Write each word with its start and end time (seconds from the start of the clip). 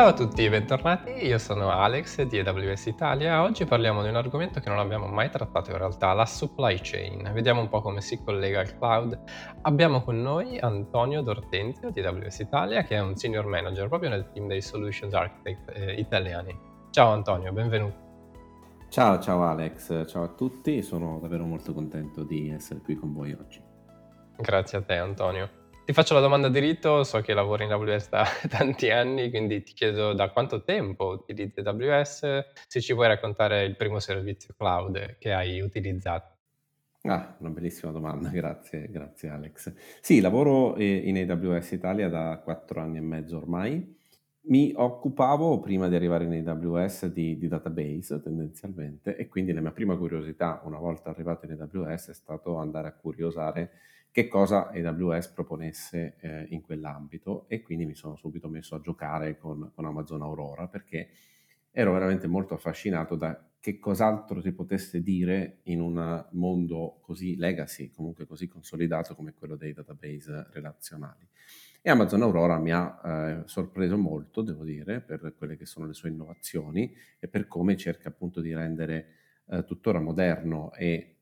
Ciao 0.00 0.08
a 0.08 0.14
tutti, 0.14 0.48
bentornati. 0.48 1.10
Io 1.26 1.36
sono 1.36 1.68
Alex 1.68 2.22
di 2.22 2.38
AWS 2.38 2.86
Italia. 2.86 3.42
Oggi 3.42 3.66
parliamo 3.66 4.02
di 4.02 4.08
un 4.08 4.16
argomento 4.16 4.58
che 4.58 4.70
non 4.70 4.78
abbiamo 4.78 5.06
mai 5.08 5.28
trattato 5.28 5.72
in 5.72 5.76
realtà, 5.76 6.14
la 6.14 6.24
supply 6.24 6.78
chain. 6.80 7.30
Vediamo 7.34 7.60
un 7.60 7.68
po' 7.68 7.82
come 7.82 8.00
si 8.00 8.18
collega 8.24 8.60
al 8.60 8.78
cloud. 8.78 9.20
Abbiamo 9.60 10.02
con 10.02 10.22
noi 10.22 10.58
Antonio 10.58 11.20
Dortenzio 11.20 11.90
di 11.90 12.00
AWS 12.00 12.38
Italia, 12.38 12.82
che 12.82 12.96
è 12.96 13.00
un 13.00 13.14
senior 13.14 13.44
manager 13.44 13.88
proprio 13.88 14.08
nel 14.08 14.30
team 14.32 14.46
dei 14.46 14.62
solutions 14.62 15.12
architect 15.12 15.70
eh, 15.76 15.92
italiani. 15.92 16.58
Ciao 16.88 17.12
Antonio, 17.12 17.52
benvenuto. 17.52 17.98
Ciao, 18.88 19.18
ciao 19.18 19.42
Alex, 19.42 20.06
ciao 20.06 20.22
a 20.22 20.28
tutti. 20.28 20.80
Sono 20.80 21.18
davvero 21.20 21.44
molto 21.44 21.74
contento 21.74 22.24
di 22.24 22.48
essere 22.48 22.80
qui 22.80 22.94
con 22.94 23.12
voi 23.12 23.36
oggi. 23.38 23.62
Grazie 24.38 24.78
a 24.78 24.80
te 24.80 24.96
Antonio. 24.96 25.59
Ti 25.90 25.96
faccio 25.96 26.14
la 26.14 26.20
domanda 26.20 26.48
di 26.48 26.60
rito, 26.60 27.02
so 27.02 27.20
che 27.20 27.34
lavori 27.34 27.64
in 27.64 27.72
AWS 27.72 28.10
da 28.10 28.24
tanti 28.48 28.90
anni, 28.90 29.28
quindi 29.28 29.64
ti 29.64 29.72
chiedo 29.72 30.12
da 30.12 30.30
quanto 30.30 30.62
tempo 30.62 31.06
utilizzi 31.06 31.58
AWS, 31.58 32.44
se 32.68 32.80
ci 32.80 32.92
vuoi 32.92 33.08
raccontare 33.08 33.64
il 33.64 33.74
primo 33.74 33.98
servizio 33.98 34.54
cloud 34.56 35.16
che 35.18 35.32
hai 35.32 35.60
utilizzato. 35.60 36.36
Ah, 37.02 37.34
una 37.40 37.50
bellissima 37.50 37.90
domanda, 37.90 38.28
grazie, 38.30 38.88
grazie 38.88 39.30
Alex. 39.30 39.72
Sì, 40.00 40.20
lavoro 40.20 40.76
eh, 40.76 40.94
in 40.94 41.28
AWS 41.28 41.72
Italia 41.72 42.08
da 42.08 42.40
quattro 42.40 42.80
anni 42.80 42.98
e 42.98 43.00
mezzo 43.00 43.38
ormai. 43.38 43.98
Mi 44.42 44.72
occupavo 44.72 45.58
prima 45.58 45.88
di 45.88 45.96
arrivare 45.96 46.24
in 46.24 46.48
AWS 46.48 47.06
di, 47.06 47.36
di 47.36 47.48
database 47.48 48.22
tendenzialmente 48.22 49.16
e 49.16 49.26
quindi 49.26 49.52
la 49.52 49.60
mia 49.60 49.72
prima 49.72 49.96
curiosità 49.96 50.62
una 50.66 50.78
volta 50.78 51.10
arrivato 51.10 51.46
in 51.46 51.60
AWS 51.60 52.10
è 52.10 52.14
stato 52.14 52.58
andare 52.58 52.86
a 52.86 52.92
curiosare 52.92 53.70
che 54.10 54.26
cosa 54.26 54.70
AWS 54.70 55.28
proponesse 55.28 56.16
eh, 56.18 56.46
in 56.50 56.62
quell'ambito 56.62 57.48
e 57.48 57.62
quindi 57.62 57.86
mi 57.86 57.94
sono 57.94 58.16
subito 58.16 58.48
messo 58.48 58.74
a 58.74 58.80
giocare 58.80 59.38
con, 59.38 59.70
con, 59.74 59.84
Amazon 59.84 60.22
Aurora 60.22 60.66
perché 60.66 61.10
ero 61.70 61.92
veramente 61.92 62.26
molto 62.26 62.54
affascinato 62.54 63.14
da 63.14 63.50
che 63.60 63.78
cos'altro 63.78 64.40
si 64.40 64.52
potesse 64.52 65.02
dire 65.02 65.58
in 65.64 65.82
un 65.82 66.26
mondo 66.30 66.98
così 67.02 67.36
legacy, 67.36 67.92
comunque 67.92 68.26
così 68.26 68.48
consolidato 68.48 69.14
come 69.14 69.34
quello 69.34 69.54
dei 69.54 69.74
database 69.74 70.46
relazionali. 70.50 71.28
E 71.82 71.90
Amazon 71.90 72.22
Aurora 72.22 72.58
mi 72.58 72.72
ha 72.72 73.00
eh, 73.04 73.42
sorpreso 73.44 73.98
molto, 73.98 74.40
devo 74.40 74.64
dire, 74.64 75.02
per 75.02 75.34
quelle 75.36 75.56
che 75.56 75.66
sono 75.66 75.86
le 75.86 75.92
sue 75.92 76.08
innovazioni 76.08 76.90
e 77.18 77.28
per 77.28 77.46
come 77.46 77.76
cerca 77.76 78.08
appunto 78.08 78.40
di 78.40 78.54
rendere 78.54 79.06
eh, 79.50 79.64
tuttora 79.64 80.00
moderno 80.00 80.72
e 80.72 81.19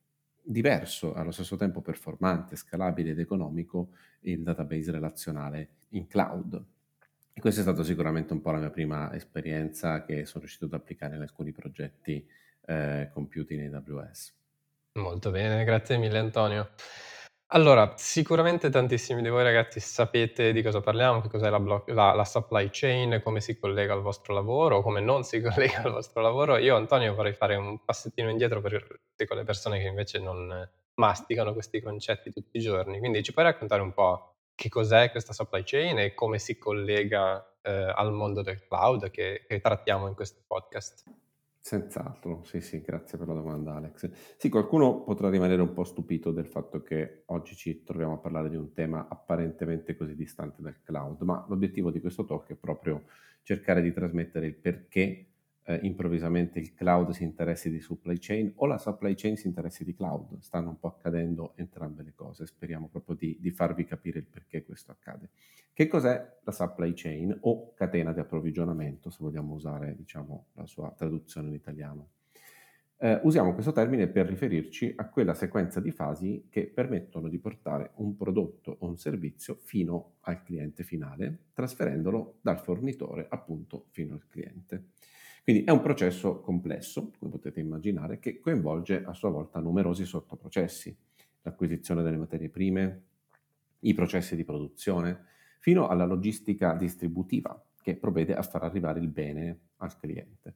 diverso, 0.50 1.12
allo 1.12 1.30
stesso 1.30 1.56
tempo 1.56 1.82
performante, 1.82 2.56
scalabile 2.56 3.10
ed 3.10 3.18
economico 3.18 3.90
il 4.20 4.42
database 4.42 4.90
relazionale 4.90 5.68
in 5.90 6.06
cloud. 6.06 6.64
E 7.32 7.40
questa 7.40 7.60
è 7.60 7.62
stata 7.62 7.84
sicuramente 7.84 8.32
un 8.32 8.40
po' 8.40 8.50
la 8.50 8.58
mia 8.58 8.70
prima 8.70 9.12
esperienza 9.14 10.04
che 10.04 10.24
sono 10.24 10.40
riuscito 10.40 10.64
ad 10.64 10.72
applicare 10.72 11.16
in 11.16 11.22
alcuni 11.22 11.52
progetti 11.52 12.26
eh, 12.64 13.10
compiuti 13.12 13.54
in 13.54 13.74
AWS. 13.74 14.34
Molto 14.94 15.30
bene, 15.30 15.62
grazie 15.64 15.98
mille 15.98 16.18
Antonio. 16.18 16.70
Allora, 17.52 17.94
sicuramente 17.96 18.68
tantissimi 18.68 19.22
di 19.22 19.30
voi 19.30 19.42
ragazzi 19.42 19.80
sapete 19.80 20.52
di 20.52 20.62
cosa 20.62 20.82
parliamo, 20.82 21.22
che 21.22 21.28
cos'è 21.28 21.48
la, 21.48 21.58
block- 21.58 21.88
la, 21.88 22.12
la 22.12 22.24
supply 22.26 22.68
chain, 22.70 23.22
come 23.24 23.40
si 23.40 23.58
collega 23.58 23.94
al 23.94 24.02
vostro 24.02 24.34
lavoro, 24.34 24.82
come 24.82 25.00
non 25.00 25.24
si 25.24 25.40
collega 25.42 25.80
al 25.82 25.92
vostro 25.92 26.20
lavoro. 26.20 26.58
Io, 26.58 26.76
Antonio, 26.76 27.14
vorrei 27.14 27.32
fare 27.32 27.56
un 27.56 27.82
passettino 27.82 28.28
indietro 28.28 28.60
per 28.60 28.86
tutte 29.08 29.26
quelle 29.26 29.44
persone 29.44 29.80
che 29.80 29.86
invece 29.86 30.18
non 30.18 30.68
masticano 30.96 31.54
questi 31.54 31.80
concetti 31.80 32.30
tutti 32.30 32.58
i 32.58 32.60
giorni. 32.60 32.98
Quindi 32.98 33.22
ci 33.22 33.32
puoi 33.32 33.46
raccontare 33.46 33.80
un 33.80 33.94
po' 33.94 34.34
che 34.54 34.68
cos'è 34.68 35.10
questa 35.10 35.32
supply 35.32 35.62
chain 35.64 35.98
e 36.00 36.12
come 36.12 36.38
si 36.38 36.58
collega 36.58 37.42
eh, 37.62 37.70
al 37.72 38.12
mondo 38.12 38.42
del 38.42 38.62
cloud 38.66 39.10
che, 39.10 39.46
che 39.48 39.60
trattiamo 39.60 40.06
in 40.06 40.14
questo 40.14 40.42
podcast? 40.46 41.04
Senz'altro, 41.60 42.44
sì, 42.44 42.60
sì, 42.60 42.80
grazie 42.80 43.18
per 43.18 43.26
la 43.26 43.34
domanda 43.34 43.74
Alex. 43.74 44.10
Sì, 44.38 44.48
qualcuno 44.48 45.02
potrà 45.02 45.28
rimanere 45.28 45.60
un 45.60 45.72
po' 45.74 45.84
stupito 45.84 46.30
del 46.32 46.46
fatto 46.46 46.82
che 46.82 47.24
oggi 47.26 47.54
ci 47.56 47.82
troviamo 47.82 48.14
a 48.14 48.18
parlare 48.18 48.48
di 48.48 48.56
un 48.56 48.72
tema 48.72 49.06
apparentemente 49.08 49.94
così 49.96 50.14
distante 50.14 50.62
dal 50.62 50.80
cloud, 50.82 51.20
ma 51.22 51.44
l'obiettivo 51.48 51.90
di 51.90 52.00
questo 52.00 52.24
talk 52.24 52.48
è 52.52 52.54
proprio 52.56 53.04
cercare 53.42 53.82
di 53.82 53.92
trasmettere 53.92 54.46
il 54.46 54.54
perché 54.56 55.27
eh, 55.68 55.78
improvvisamente 55.82 56.58
il 56.58 56.72
cloud 56.72 57.10
si 57.10 57.24
interessi 57.24 57.70
di 57.70 57.78
supply 57.78 58.16
chain 58.18 58.50
o 58.56 58.64
la 58.64 58.78
supply 58.78 59.14
chain 59.14 59.36
si 59.36 59.46
interessi 59.46 59.84
di 59.84 59.94
cloud. 59.94 60.38
Stanno 60.40 60.70
un 60.70 60.78
po' 60.78 60.88
accadendo 60.88 61.52
entrambe 61.56 62.02
le 62.02 62.14
cose, 62.14 62.46
speriamo 62.46 62.88
proprio 62.88 63.14
di, 63.14 63.36
di 63.38 63.50
farvi 63.50 63.84
capire 63.84 64.18
il 64.18 64.26
perché 64.26 64.64
questo 64.64 64.92
accade. 64.92 65.28
Che 65.74 65.86
cos'è 65.86 66.38
la 66.42 66.52
supply 66.52 66.94
chain 66.94 67.36
o 67.42 67.74
catena 67.74 68.14
di 68.14 68.20
approvvigionamento, 68.20 69.10
se 69.10 69.18
vogliamo 69.20 69.52
usare 69.52 69.94
diciamo, 69.94 70.46
la 70.54 70.64
sua 70.64 70.90
traduzione 70.96 71.48
in 71.48 71.54
italiano? 71.54 72.08
Eh, 73.00 73.20
usiamo 73.24 73.52
questo 73.52 73.70
termine 73.70 74.08
per 74.08 74.26
riferirci 74.26 74.94
a 74.96 75.08
quella 75.08 75.34
sequenza 75.34 75.80
di 75.80 75.92
fasi 75.92 76.46
che 76.48 76.66
permettono 76.66 77.28
di 77.28 77.38
portare 77.38 77.92
un 77.96 78.16
prodotto 78.16 78.74
o 78.80 78.88
un 78.88 78.96
servizio 78.96 79.58
fino 79.62 80.14
al 80.20 80.42
cliente 80.42 80.82
finale, 80.82 81.48
trasferendolo 81.52 82.38
dal 82.40 82.58
fornitore 82.58 83.26
appunto 83.28 83.84
fino 83.90 84.14
al 84.14 84.26
cliente. 84.26 84.86
Quindi 85.48 85.64
è 85.64 85.70
un 85.70 85.80
processo 85.80 86.40
complesso, 86.40 87.10
come 87.18 87.30
potete 87.30 87.58
immaginare, 87.58 88.18
che 88.18 88.38
coinvolge 88.38 89.02
a 89.02 89.14
sua 89.14 89.30
volta 89.30 89.60
numerosi 89.60 90.04
sottoprocessi, 90.04 90.94
l'acquisizione 91.40 92.02
delle 92.02 92.18
materie 92.18 92.50
prime, 92.50 93.04
i 93.78 93.94
processi 93.94 94.36
di 94.36 94.44
produzione, 94.44 95.24
fino 95.58 95.88
alla 95.88 96.04
logistica 96.04 96.74
distributiva 96.74 97.64
che 97.80 97.96
provvede 97.96 98.34
a 98.34 98.42
far 98.42 98.64
arrivare 98.64 99.00
il 99.00 99.08
bene 99.08 99.60
al 99.76 99.96
cliente. 99.96 100.54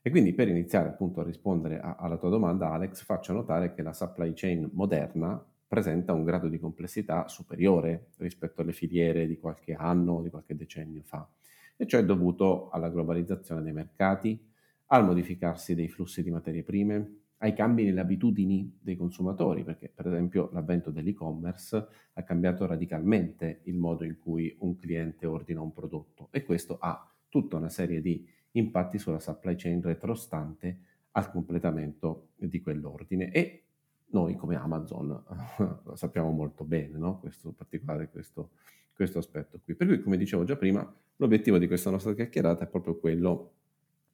E 0.00 0.08
quindi 0.08 0.32
per 0.32 0.48
iniziare 0.48 0.88
appunto 0.88 1.20
a 1.20 1.24
rispondere 1.24 1.78
a, 1.78 1.96
alla 1.96 2.16
tua 2.16 2.30
domanda 2.30 2.72
Alex, 2.72 3.04
faccio 3.04 3.34
notare 3.34 3.74
che 3.74 3.82
la 3.82 3.92
supply 3.92 4.32
chain 4.34 4.66
moderna 4.72 5.44
presenta 5.68 6.14
un 6.14 6.24
grado 6.24 6.48
di 6.48 6.58
complessità 6.58 7.28
superiore 7.28 8.12
rispetto 8.16 8.62
alle 8.62 8.72
filiere 8.72 9.26
di 9.26 9.36
qualche 9.36 9.74
anno 9.74 10.12
o 10.14 10.22
di 10.22 10.30
qualche 10.30 10.56
decennio 10.56 11.02
fa 11.02 11.28
e 11.76 11.86
ciò 11.86 11.98
è 11.98 12.04
dovuto 12.04 12.70
alla 12.70 12.88
globalizzazione 12.88 13.62
dei 13.62 13.72
mercati, 13.72 14.40
al 14.86 15.04
modificarsi 15.04 15.74
dei 15.74 15.88
flussi 15.88 16.22
di 16.22 16.30
materie 16.30 16.62
prime, 16.62 17.22
ai 17.38 17.54
cambi 17.54 17.84
nelle 17.84 18.00
abitudini 18.00 18.78
dei 18.80 18.96
consumatori, 18.96 19.64
perché 19.64 19.88
per 19.88 20.06
esempio 20.06 20.50
l'avvento 20.52 20.90
dell'e-commerce 20.90 21.86
ha 22.12 22.22
cambiato 22.22 22.66
radicalmente 22.66 23.62
il 23.64 23.76
modo 23.76 24.04
in 24.04 24.18
cui 24.18 24.54
un 24.60 24.76
cliente 24.76 25.26
ordina 25.26 25.60
un 25.60 25.72
prodotto 25.72 26.28
e 26.30 26.44
questo 26.44 26.78
ha 26.78 27.10
tutta 27.28 27.56
una 27.56 27.68
serie 27.68 28.00
di 28.00 28.24
impatti 28.52 28.98
sulla 28.98 29.18
supply 29.18 29.56
chain 29.56 29.82
retrostante 29.82 30.78
al 31.12 31.30
completamento 31.30 32.28
di 32.36 32.60
quell'ordine 32.60 33.30
e 33.32 33.64
noi 34.12 34.36
come 34.36 34.56
Amazon 34.56 35.08
lo 35.84 35.96
sappiamo 35.96 36.30
molto 36.30 36.64
bene, 36.64 36.96
no? 36.96 37.18
questo 37.18 37.52
particolare, 37.52 38.08
questo, 38.08 38.50
questo 38.94 39.18
aspetto 39.18 39.60
qui. 39.62 39.74
Per 39.74 39.86
cui, 39.86 40.00
come 40.00 40.16
dicevo 40.16 40.44
già 40.44 40.56
prima, 40.56 40.90
l'obiettivo 41.16 41.58
di 41.58 41.66
questa 41.66 41.90
nostra 41.90 42.14
chiacchierata 42.14 42.64
è 42.64 42.68
proprio 42.68 42.98
quello 42.98 43.52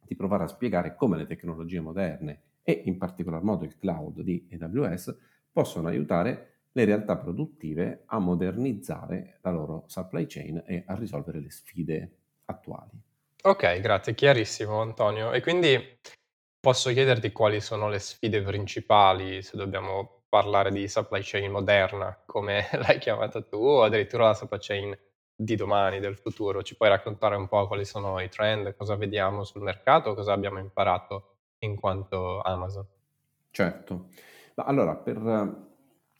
di 0.04 0.16
provare 0.16 0.44
a 0.44 0.48
spiegare 0.48 0.94
come 0.94 1.16
le 1.16 1.26
tecnologie 1.26 1.80
moderne 1.80 2.42
e 2.62 2.82
in 2.84 2.98
particolar 2.98 3.42
modo 3.42 3.64
il 3.64 3.76
cloud 3.76 4.20
di 4.22 4.48
AWS 4.58 5.16
possono 5.52 5.88
aiutare 5.88 6.58
le 6.72 6.84
realtà 6.84 7.16
produttive 7.16 8.02
a 8.06 8.18
modernizzare 8.18 9.38
la 9.42 9.50
loro 9.50 9.84
supply 9.86 10.26
chain 10.26 10.62
e 10.66 10.84
a 10.86 10.94
risolvere 10.94 11.40
le 11.40 11.50
sfide 11.50 12.12
attuali. 12.44 13.00
Ok, 13.42 13.80
grazie, 13.80 14.14
chiarissimo 14.14 14.80
Antonio. 14.80 15.32
E 15.32 15.40
quindi 15.40 15.78
posso 16.60 16.90
chiederti 16.90 17.32
quali 17.32 17.60
sono 17.60 17.88
le 17.88 17.98
sfide 17.98 18.42
principali 18.42 19.42
se 19.42 19.56
dobbiamo 19.56 20.17
parlare 20.28 20.70
di 20.70 20.86
supply 20.88 21.20
chain 21.22 21.50
moderna, 21.50 22.16
come 22.26 22.66
l'hai 22.78 22.98
chiamata 22.98 23.42
tu, 23.42 23.56
o 23.56 23.82
addirittura 23.82 24.26
la 24.26 24.34
supply 24.34 24.58
chain 24.60 24.98
di 25.34 25.54
domani, 25.54 26.00
del 26.00 26.16
futuro. 26.16 26.62
Ci 26.62 26.76
puoi 26.76 26.88
raccontare 26.88 27.36
un 27.36 27.48
po' 27.48 27.66
quali 27.66 27.84
sono 27.84 28.20
i 28.20 28.28
trend, 28.28 28.74
cosa 28.76 28.96
vediamo 28.96 29.44
sul 29.44 29.62
mercato, 29.62 30.14
cosa 30.14 30.32
abbiamo 30.32 30.58
imparato 30.58 31.36
in 31.60 31.76
quanto 31.76 32.40
Amazon? 32.42 32.86
Certo. 33.50 34.08
Ma 34.54 34.64
allora, 34.64 34.96
per 34.96 35.66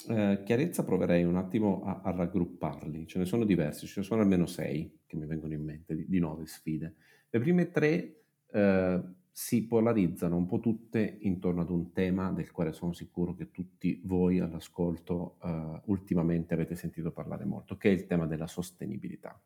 eh, 0.09 0.43
chiarezza 0.45 0.85
proverei 0.85 1.25
un 1.25 1.37
attimo 1.37 1.83
a, 1.85 2.01
a, 2.05 2.11
raggrupparli. 2.13 3.07
Ce 3.07 3.19
ne 3.19 3.25
sono 3.25 3.45
diversi, 3.45 3.87
ce 3.87 4.01
ne 4.01 4.07
sono 4.07 4.23
almeno 4.23 4.47
sei 4.47 5.01
che 5.07 5.17
mi 5.17 5.27
vengono 5.27 5.53
in 5.53 5.63
mente 5.63 5.95
di, 5.95 6.07
di 6.09 6.19
nuove 6.19 6.47
sfide. 6.47 6.95
Le 7.29 7.41
prime 7.41 7.71
tre 7.71 8.23
eh, 8.51 9.03
si 9.39 9.69
polarizzano 9.69 10.37
un 10.37 10.47
po' 10.47 10.59
tutte 10.59 11.19
intorno 11.21 11.61
ad 11.61 11.71
un 11.71 11.93
tema 11.93 12.33
del 12.33 12.51
quale 12.51 12.73
sono 12.73 12.93
sicuro 12.93 13.37
che 13.37 13.53
tutti 13.53 14.01
voi 14.03 14.41
all'ascolto 14.41 15.37
uh, 15.41 15.81
ultimamente 15.93 16.55
avete 16.55 16.75
sentito 16.75 17.13
parlare 17.13 17.45
molto, 17.45 17.77
che 17.77 17.89
è 17.89 17.93
il 17.93 18.07
tema 18.07 18.27
della 18.27 18.49
sostenibilità. 18.49 19.41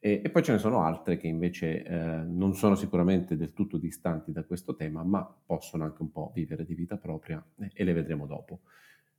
E, 0.00 0.22
e 0.24 0.28
poi 0.28 0.42
ce 0.42 0.50
ne 0.50 0.58
sono 0.58 0.82
altre 0.82 1.18
che 1.18 1.28
invece 1.28 1.84
eh, 1.84 2.24
non 2.24 2.56
sono 2.56 2.74
sicuramente 2.74 3.36
del 3.36 3.52
tutto 3.52 3.78
distanti 3.78 4.32
da 4.32 4.42
questo 4.42 4.74
tema, 4.74 5.04
ma 5.04 5.24
possono 5.24 5.84
anche 5.84 6.02
un 6.02 6.10
po' 6.10 6.32
vivere 6.34 6.64
di 6.64 6.74
vita 6.74 6.96
propria 6.96 7.40
eh, 7.60 7.70
e 7.72 7.84
le 7.84 7.92
vedremo 7.92 8.26
dopo. 8.26 8.62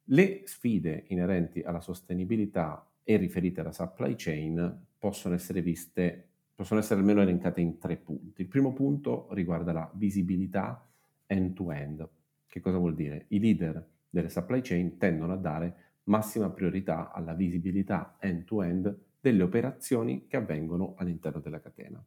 Le 0.09 0.41
sfide 0.43 1.05
inerenti 1.07 1.61
alla 1.61 1.79
sostenibilità 1.79 2.85
e 3.03 3.15
riferite 3.15 3.61
alla 3.61 3.71
supply 3.71 4.15
chain 4.17 4.85
possono 4.99 5.33
essere 5.33 5.61
viste 5.61 6.27
possono 6.57 6.79
essere 6.79 7.01
almeno 7.01 7.21
elencate 7.21 7.61
in 7.61 7.77
tre 7.77 7.97
punti. 7.97 8.41
Il 8.41 8.47
primo 8.47 8.73
punto 8.73 9.27
riguarda 9.33 9.71
la 9.71 9.91
visibilità 9.93 10.83
end-to-end. 11.27 12.09
Che 12.47 12.59
cosa 12.61 12.79
vuol 12.79 12.95
dire? 12.95 13.25
I 13.27 13.39
leader 13.39 13.87
delle 14.09 14.29
supply 14.29 14.61
chain 14.61 14.97
tendono 14.97 15.33
a 15.33 15.37
dare 15.37 15.75
massima 16.05 16.49
priorità 16.49 17.11
alla 17.11 17.35
visibilità 17.35 18.17
end-to-end 18.19 18.97
delle 19.19 19.43
operazioni 19.43 20.25
che 20.25 20.37
avvengono 20.37 20.95
all'interno 20.97 21.41
della 21.41 21.59
catena. 21.59 22.03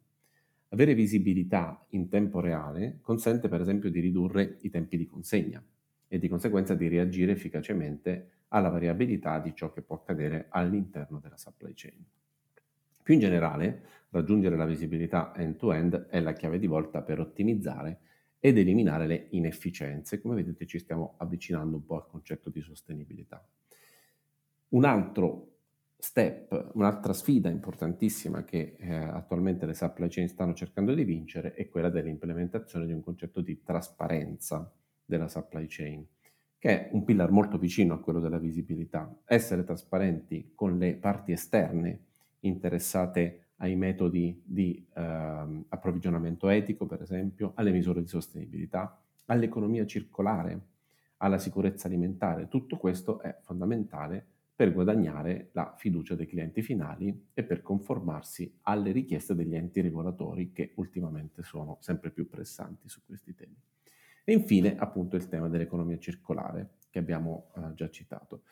Avere 0.70 0.94
visibilità 0.94 1.86
in 1.90 2.08
tempo 2.08 2.40
reale 2.40 2.98
consente 3.02 3.48
per 3.48 3.60
esempio 3.60 3.88
di 3.88 4.00
ridurre 4.00 4.56
i 4.62 4.70
tempi 4.70 4.96
di 4.96 5.06
consegna 5.06 5.62
e 6.08 6.18
di 6.18 6.26
conseguenza 6.26 6.74
di 6.74 6.88
reagire 6.88 7.30
efficacemente 7.30 8.30
alla 8.48 8.68
variabilità 8.68 9.38
di 9.38 9.54
ciò 9.54 9.72
che 9.72 9.82
può 9.82 9.94
accadere 9.94 10.46
all'interno 10.48 11.20
della 11.20 11.36
supply 11.36 11.70
chain. 11.72 12.04
Più 13.10 13.18
in 13.18 13.24
generale, 13.24 13.82
raggiungere 14.10 14.54
la 14.54 14.64
visibilità 14.64 15.32
end-to-end 15.34 16.06
è 16.10 16.20
la 16.20 16.32
chiave 16.32 16.60
di 16.60 16.68
volta 16.68 17.02
per 17.02 17.18
ottimizzare 17.18 17.98
ed 18.38 18.56
eliminare 18.56 19.08
le 19.08 19.26
inefficienze. 19.30 20.20
Come 20.20 20.36
vedete 20.36 20.64
ci 20.64 20.78
stiamo 20.78 21.16
avvicinando 21.18 21.78
un 21.78 21.84
po' 21.84 21.96
al 21.96 22.06
concetto 22.06 22.50
di 22.50 22.60
sostenibilità. 22.60 23.44
Un 24.68 24.84
altro 24.84 25.56
step, 25.98 26.70
un'altra 26.74 27.12
sfida 27.12 27.48
importantissima 27.48 28.44
che 28.44 28.76
eh, 28.78 28.94
attualmente 28.94 29.66
le 29.66 29.74
supply 29.74 30.06
chain 30.08 30.28
stanno 30.28 30.54
cercando 30.54 30.94
di 30.94 31.02
vincere 31.02 31.54
è 31.54 31.68
quella 31.68 31.90
dell'implementazione 31.90 32.86
di 32.86 32.92
un 32.92 33.02
concetto 33.02 33.40
di 33.40 33.60
trasparenza 33.64 34.72
della 35.04 35.26
supply 35.26 35.66
chain, 35.66 36.06
che 36.56 36.68
è 36.68 36.90
un 36.92 37.02
pillar 37.02 37.32
molto 37.32 37.58
vicino 37.58 37.92
a 37.92 37.98
quello 37.98 38.20
della 38.20 38.38
visibilità. 38.38 39.12
Essere 39.24 39.64
trasparenti 39.64 40.52
con 40.54 40.78
le 40.78 40.94
parti 40.94 41.32
esterne 41.32 42.04
interessate 42.40 43.50
ai 43.56 43.76
metodi 43.76 44.42
di 44.44 44.86
eh, 44.94 45.02
approvvigionamento 45.68 46.48
etico, 46.48 46.86
per 46.86 47.02
esempio, 47.02 47.52
alle 47.56 47.72
misure 47.72 48.00
di 48.00 48.08
sostenibilità, 48.08 49.02
all'economia 49.26 49.84
circolare, 49.86 50.68
alla 51.18 51.38
sicurezza 51.38 51.86
alimentare. 51.86 52.48
Tutto 52.48 52.76
questo 52.76 53.20
è 53.20 53.38
fondamentale 53.42 54.26
per 54.60 54.72
guadagnare 54.72 55.48
la 55.52 55.74
fiducia 55.76 56.14
dei 56.14 56.26
clienti 56.26 56.60
finali 56.60 57.28
e 57.32 57.42
per 57.44 57.62
conformarsi 57.62 58.58
alle 58.62 58.92
richieste 58.92 59.34
degli 59.34 59.54
enti 59.54 59.80
regolatori 59.80 60.52
che 60.52 60.72
ultimamente 60.76 61.42
sono 61.42 61.78
sempre 61.80 62.10
più 62.10 62.28
pressanti 62.28 62.88
su 62.88 63.02
questi 63.04 63.34
temi. 63.34 63.56
E 64.22 64.32
infine 64.32 64.76
appunto 64.76 65.16
il 65.16 65.28
tema 65.28 65.48
dell'economia 65.48 65.98
circolare 65.98 66.76
che 66.90 66.98
abbiamo 66.98 67.52
eh, 67.56 67.74
già 67.74 67.88
citato. 67.88 68.42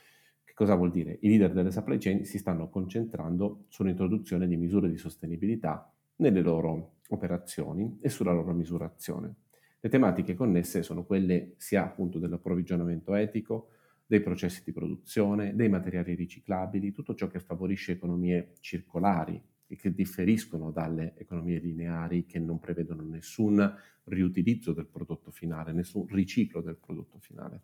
Cosa 0.58 0.74
vuol 0.74 0.90
dire? 0.90 1.18
I 1.20 1.28
leader 1.28 1.52
delle 1.52 1.70
supply 1.70 1.98
chain 1.98 2.24
si 2.24 2.36
stanno 2.36 2.68
concentrando 2.68 3.66
sull'introduzione 3.68 4.48
di 4.48 4.56
misure 4.56 4.90
di 4.90 4.96
sostenibilità 4.96 5.88
nelle 6.16 6.40
loro 6.40 6.94
operazioni 7.10 7.98
e 8.00 8.08
sulla 8.08 8.32
loro 8.32 8.52
misurazione. 8.52 9.34
Le 9.78 9.88
tematiche 9.88 10.34
connesse 10.34 10.82
sono 10.82 11.04
quelle 11.04 11.54
sia 11.58 11.84
appunto 11.84 12.18
dell'approvvigionamento 12.18 13.14
etico, 13.14 13.68
dei 14.04 14.20
processi 14.20 14.62
di 14.64 14.72
produzione, 14.72 15.54
dei 15.54 15.68
materiali 15.68 16.16
riciclabili, 16.16 16.90
tutto 16.90 17.14
ciò 17.14 17.28
che 17.28 17.38
favorisce 17.38 17.92
economie 17.92 18.54
circolari 18.58 19.40
e 19.68 19.76
che 19.76 19.94
differiscono 19.94 20.72
dalle 20.72 21.14
economie 21.18 21.60
lineari 21.60 22.26
che 22.26 22.40
non 22.40 22.58
prevedono 22.58 23.04
nessun 23.04 23.76
riutilizzo 24.06 24.72
del 24.72 24.86
prodotto 24.86 25.30
finale, 25.30 25.70
nessun 25.70 26.04
riciclo 26.08 26.60
del 26.60 26.78
prodotto 26.78 27.20
finale. 27.20 27.62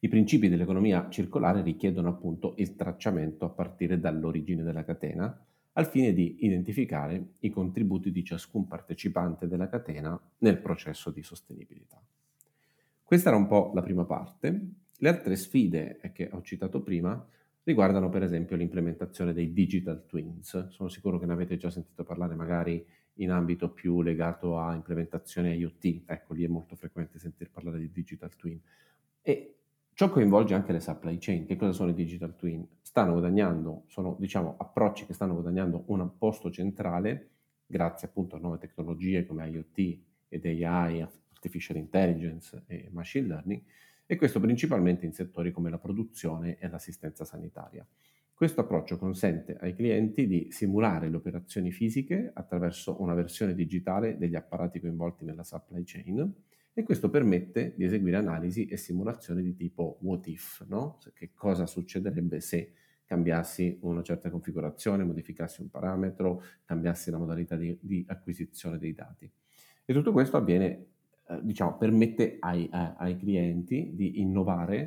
I 0.00 0.08
principi 0.08 0.48
dell'economia 0.48 1.08
circolare 1.10 1.60
richiedono 1.62 2.08
appunto 2.08 2.54
il 2.58 2.76
tracciamento 2.76 3.44
a 3.44 3.50
partire 3.50 3.98
dall'origine 3.98 4.62
della 4.62 4.84
catena, 4.84 5.44
al 5.72 5.86
fine 5.86 6.12
di 6.12 6.44
identificare 6.44 7.34
i 7.40 7.50
contributi 7.50 8.12
di 8.12 8.24
ciascun 8.24 8.68
partecipante 8.68 9.48
della 9.48 9.68
catena 9.68 10.20
nel 10.38 10.58
processo 10.58 11.10
di 11.10 11.22
sostenibilità. 11.22 12.00
Questa 13.02 13.30
era 13.30 13.38
un 13.38 13.46
po' 13.46 13.72
la 13.74 13.82
prima 13.82 14.04
parte. 14.04 14.70
Le 14.98 15.08
altre 15.08 15.34
sfide 15.34 16.00
che 16.12 16.28
ho 16.30 16.42
citato 16.42 16.80
prima 16.80 17.26
riguardano 17.64 18.08
per 18.08 18.22
esempio 18.22 18.56
l'implementazione 18.56 19.32
dei 19.32 19.52
digital 19.52 20.06
twins. 20.06 20.68
Sono 20.68 20.88
sicuro 20.88 21.18
che 21.18 21.26
ne 21.26 21.32
avete 21.32 21.56
già 21.56 21.70
sentito 21.70 22.04
parlare 22.04 22.34
magari 22.34 22.84
in 23.14 23.30
ambito 23.30 23.70
più 23.70 24.00
legato 24.00 24.58
a 24.58 24.74
implementazione 24.74 25.54
IoT. 25.54 26.02
Ecco, 26.06 26.34
lì 26.34 26.44
è 26.44 26.48
molto 26.48 26.76
frequente 26.76 27.18
sentir 27.18 27.50
parlare 27.50 27.78
di 27.78 27.90
digital 27.90 28.34
twin. 28.36 28.60
E 29.22 29.57
Ciò 29.98 30.10
coinvolge 30.10 30.54
anche 30.54 30.70
le 30.70 30.78
supply 30.78 31.16
chain. 31.18 31.44
Che 31.44 31.56
cosa 31.56 31.72
sono 31.72 31.90
i 31.90 31.92
digital 31.92 32.36
twin? 32.36 32.64
Stanno 32.80 33.14
guadagnando, 33.14 33.82
sono 33.88 34.16
diciamo 34.20 34.54
approcci 34.56 35.04
che 35.06 35.12
stanno 35.12 35.32
guadagnando 35.32 35.86
un 35.88 36.16
posto 36.16 36.52
centrale 36.52 37.30
grazie 37.66 38.06
appunto 38.06 38.36
a 38.36 38.38
nuove 38.38 38.58
tecnologie 38.58 39.26
come 39.26 39.48
IoT 39.48 39.98
ed 40.28 40.44
AI, 40.44 41.00
artificial 41.00 41.78
intelligence 41.78 42.62
e 42.68 42.88
machine 42.92 43.26
learning, 43.26 43.60
e 44.06 44.14
questo 44.14 44.38
principalmente 44.38 45.04
in 45.04 45.12
settori 45.12 45.50
come 45.50 45.68
la 45.68 45.78
produzione 45.78 46.58
e 46.58 46.68
l'assistenza 46.68 47.24
sanitaria. 47.24 47.84
Questo 48.32 48.60
approccio 48.60 48.98
consente 48.98 49.56
ai 49.56 49.74
clienti 49.74 50.28
di 50.28 50.46
simulare 50.52 51.08
le 51.08 51.16
operazioni 51.16 51.72
fisiche 51.72 52.30
attraverso 52.32 53.02
una 53.02 53.14
versione 53.14 53.52
digitale 53.52 54.16
degli 54.16 54.36
apparati 54.36 54.78
coinvolti 54.78 55.24
nella 55.24 55.42
supply 55.42 55.82
chain 55.84 56.34
e 56.78 56.84
questo 56.84 57.10
permette 57.10 57.74
di 57.76 57.82
eseguire 57.82 58.18
analisi 58.18 58.66
e 58.66 58.76
simulazioni 58.76 59.42
di 59.42 59.56
tipo 59.56 59.98
what 60.02 60.28
if, 60.28 60.64
no? 60.68 60.98
che 61.12 61.32
cosa 61.34 61.66
succederebbe 61.66 62.38
se 62.38 62.72
cambiassi 63.04 63.78
una 63.80 64.00
certa 64.00 64.30
configurazione, 64.30 65.02
modificassi 65.02 65.60
un 65.60 65.70
parametro, 65.70 66.40
cambiassi 66.64 67.10
la 67.10 67.18
modalità 67.18 67.56
di, 67.56 67.76
di 67.80 68.04
acquisizione 68.06 68.78
dei 68.78 68.94
dati. 68.94 69.28
E 69.84 69.92
tutto 69.92 70.12
questo 70.12 70.36
avviene, 70.36 70.86
eh, 71.28 71.40
diciamo, 71.42 71.76
permette 71.76 72.36
ai, 72.38 72.68
a, 72.70 72.94
ai, 72.96 73.16
clienti 73.16 73.90
di 73.96 74.20
innovare 74.20 74.78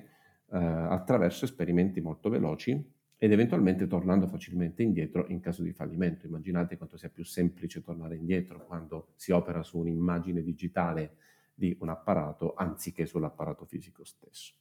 eh, 0.49 0.57
attraverso 0.57 1.43
esperimenti 1.43 1.99
molto 1.99 2.29
veloci 2.29 2.71
ed 3.17 3.33
eventualmente 3.33 3.85
tornando 3.85 4.27
facilmente 4.27 4.81
indietro 4.81 5.25
in 5.27 5.41
caso 5.41 5.61
di 5.61 5.73
fallimento. 5.73 6.25
Immaginate 6.25 6.77
quanto 6.77 6.95
sia 6.95 7.09
più 7.09 7.25
semplice 7.25 7.81
tornare 7.81 8.15
indietro 8.15 8.65
quando 8.65 9.09
si 9.15 9.33
opera 9.33 9.61
su 9.61 9.77
un'immagine 9.77 10.41
digitale 10.41 11.17
di 11.61 11.77
un 11.81 11.89
apparato 11.89 12.55
anziché 12.55 13.05
sull'apparato 13.05 13.65
fisico 13.65 14.03
stesso. 14.03 14.55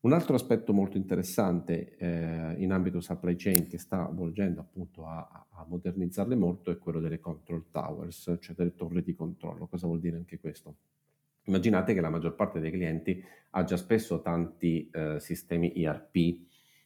Un 0.00 0.14
altro 0.14 0.34
aspetto 0.34 0.72
molto 0.72 0.96
interessante 0.96 1.96
eh, 1.98 2.54
in 2.56 2.72
ambito 2.72 3.00
supply 3.00 3.34
chain 3.36 3.66
che 3.66 3.76
sta 3.76 4.06
volgendo 4.06 4.60
appunto 4.60 5.04
a, 5.04 5.46
a, 5.50 5.66
modernizzarle 5.68 6.36
molto 6.36 6.70
è 6.70 6.78
quello 6.78 7.00
delle 7.00 7.18
control 7.18 7.70
towers, 7.70 8.38
cioè 8.40 8.54
delle 8.54 8.74
torri 8.74 9.02
di 9.02 9.14
controllo. 9.14 9.66
Cosa 9.66 9.86
vuol 9.86 10.00
dire 10.00 10.16
anche 10.16 10.38
questo? 10.38 10.76
Immaginate 11.44 11.92
che 11.92 12.00
la 12.00 12.08
maggior 12.08 12.34
parte 12.34 12.60
dei 12.60 12.70
clienti 12.70 13.22
ha 13.50 13.64
già 13.64 13.76
spesso 13.76 14.22
tanti 14.22 14.88
eh, 14.90 15.20
sistemi 15.20 15.72
ERP 15.74 16.38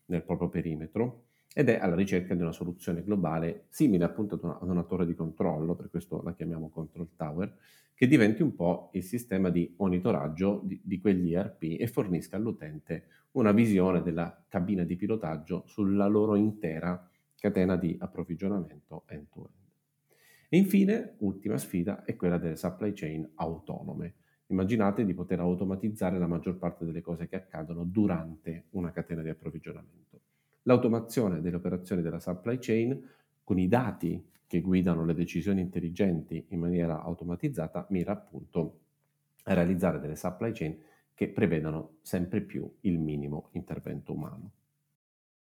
nel 0.07 0.25
proprio 0.25 0.49
perimetro 0.49 1.27
ed 1.53 1.69
è 1.69 1.79
alla 1.79 1.97
ricerca 1.97 2.35
di 2.35 2.43
una 2.43 2.53
soluzione 2.53 3.03
globale 3.03 3.65
simile 3.69 4.05
appunto 4.05 4.37
ad 4.37 4.45
una, 4.45 4.59
ad 4.61 4.69
una 4.69 4.85
torre 4.85 5.07
di 5.07 5.15
controllo, 5.15 5.75
per 5.75 5.91
questo 5.91 6.23
la 6.23 6.33
chiamiamo 6.33 6.69
control 6.69 7.09
tower, 7.17 7.57
che 7.95 8.07
diventi 8.07 8.43
un 8.43 8.55
po' 8.55 8.91
il 8.95 9.03
sistema 9.03 9.51
di 9.51 9.75
monitoraggio 9.77 10.63
di, 10.65 10.81
di 10.83 11.01
quegli 11.01 11.35
ERP 11.35 11.77
e 11.79 11.87
fornisca 11.87 12.37
all'utente 12.37 13.07
una 13.33 13.53
visione 13.53 14.03
della 14.03 14.45
cabina 14.49 14.85
di 14.85 14.97
pilotaggio 14.97 15.65
sulla 15.67 16.07
loro 16.07 16.35
intera 16.35 17.09
catena 17.39 17.77
di 17.77 17.97
approvvigionamento 17.99 19.05
end-to-end. 19.07 19.59
E 20.49 20.57
infine, 20.57 21.15
ultima 21.19 21.59
sfida, 21.59 22.05
è 22.05 22.17
quella 22.17 22.39
delle 22.39 22.57
supply 22.57 22.93
chain 22.93 23.29
autonome. 23.37 24.15
Immaginate 24.47 25.05
di 25.05 25.15
poter 25.15 25.41
automatizzare 25.41 26.19
la 26.19 26.27
maggior 26.27 26.59
parte 26.59 26.85
delle 26.85 27.01
cose 27.01 27.29
che 27.29 27.37
accadono 27.37 27.85
durante 27.85 28.67
una 28.71 28.91
catena 28.91 29.23
di 29.23 29.29
approvvigionamento. 29.29 30.21
L'automazione 30.63 31.41
delle 31.41 31.57
operazioni 31.57 32.03
della 32.03 32.21
supply 32.21 32.59
chain 32.59 33.09
con 33.43 33.59
i 33.59 33.69
dati 33.69 34.29
che 34.47 34.61
guidano 34.61 35.05
le 35.05 35.15
decisioni 35.15 35.61
intelligenti 35.61 36.45
in 36.49 36.59
maniera 36.59 37.03
automatizzata 37.03 37.87
mira 37.91 38.13
appunto 38.13 38.79
a 39.45 39.55
realizzare 39.55 40.01
delle 40.01 40.17
supply 40.17 40.53
chain 40.53 40.77
che 41.15 41.29
prevedano 41.29 41.99
sempre 42.03 42.41
più 42.41 42.71
il 42.81 42.99
minimo 42.99 43.51
intervento 43.53 44.13
umano. 44.13 44.51